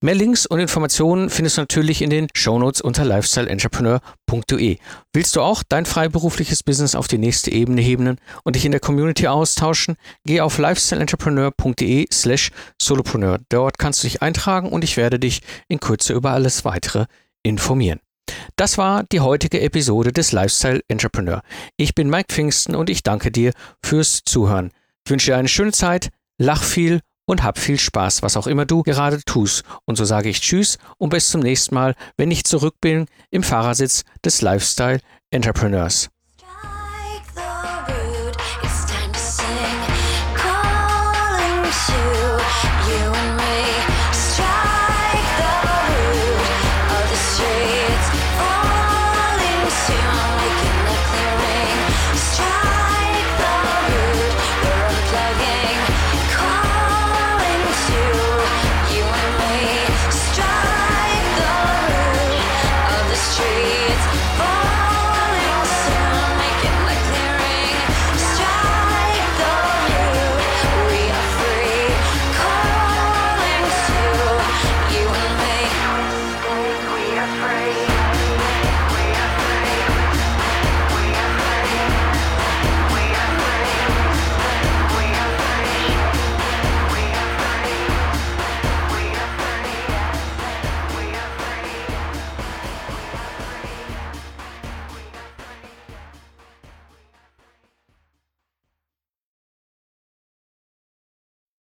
Mehr 0.01 0.15
Links 0.15 0.45
und 0.45 0.61
Informationen 0.61 1.29
findest 1.29 1.57
du 1.57 1.61
natürlich 1.61 2.01
in 2.01 2.09
den 2.09 2.27
Shownotes 2.33 2.79
unter 2.79 3.03
lifestyleentrepreneur.de. 3.03 4.77
Willst 5.11 5.35
du 5.35 5.41
auch 5.41 5.61
dein 5.67 5.85
freiberufliches 5.85 6.63
Business 6.63 6.95
auf 6.95 7.09
die 7.09 7.17
nächste 7.17 7.51
Ebene 7.51 7.81
heben 7.81 8.15
und 8.45 8.55
dich 8.55 8.63
in 8.63 8.71
der 8.71 8.79
Community 8.79 9.27
austauschen? 9.27 9.97
Geh 10.23 10.39
auf 10.39 10.57
lifestyleentrepreneur.de 10.57 12.07
slash 12.13 12.51
solopreneur. 12.81 13.39
Dort 13.49 13.77
kannst 13.77 14.01
du 14.01 14.07
dich 14.07 14.21
eintragen 14.21 14.69
und 14.69 14.85
ich 14.85 14.95
werde 14.95 15.19
dich 15.19 15.41
in 15.67 15.81
Kürze 15.81 16.13
über 16.13 16.31
alles 16.31 16.63
weitere 16.63 17.05
informieren. 17.43 17.99
Das 18.55 18.77
war 18.77 19.03
die 19.03 19.19
heutige 19.19 19.59
Episode 19.59 20.13
des 20.13 20.31
Lifestyle 20.31 20.79
Entrepreneur. 20.87 21.41
Ich 21.75 21.93
bin 21.93 22.09
Mike 22.09 22.33
Pfingsten 22.33 22.73
und 22.73 22.89
ich 22.89 23.03
danke 23.03 23.31
dir 23.31 23.51
fürs 23.83 24.21
Zuhören. 24.23 24.71
Ich 25.03 25.11
wünsche 25.11 25.31
dir 25.31 25.37
eine 25.37 25.49
schöne 25.49 25.73
Zeit, 25.73 26.09
lach 26.37 26.63
viel 26.63 27.01
und 27.29 27.43
hab 27.43 27.59
viel 27.59 27.77
Spaß, 27.77 28.23
was 28.23 28.35
auch 28.37 28.47
immer 28.47 28.65
du 28.65 28.81
gerade 28.81 29.23
tust. 29.23 29.63
Und 29.85 29.97
so 29.97 30.03
sage 30.03 30.29
ich 30.29 30.41
Tschüss 30.41 30.79
und 30.97 31.09
bis 31.09 31.29
zum 31.29 31.41
nächsten 31.41 31.75
Mal, 31.75 31.93
wenn 32.17 32.31
ich 32.31 32.43
zurück 32.43 32.77
bin 32.81 33.05
im 33.29 33.43
Fahrersitz 33.43 34.03
des 34.25 34.41
Lifestyle 34.41 34.99
Entrepreneurs. 35.29 36.09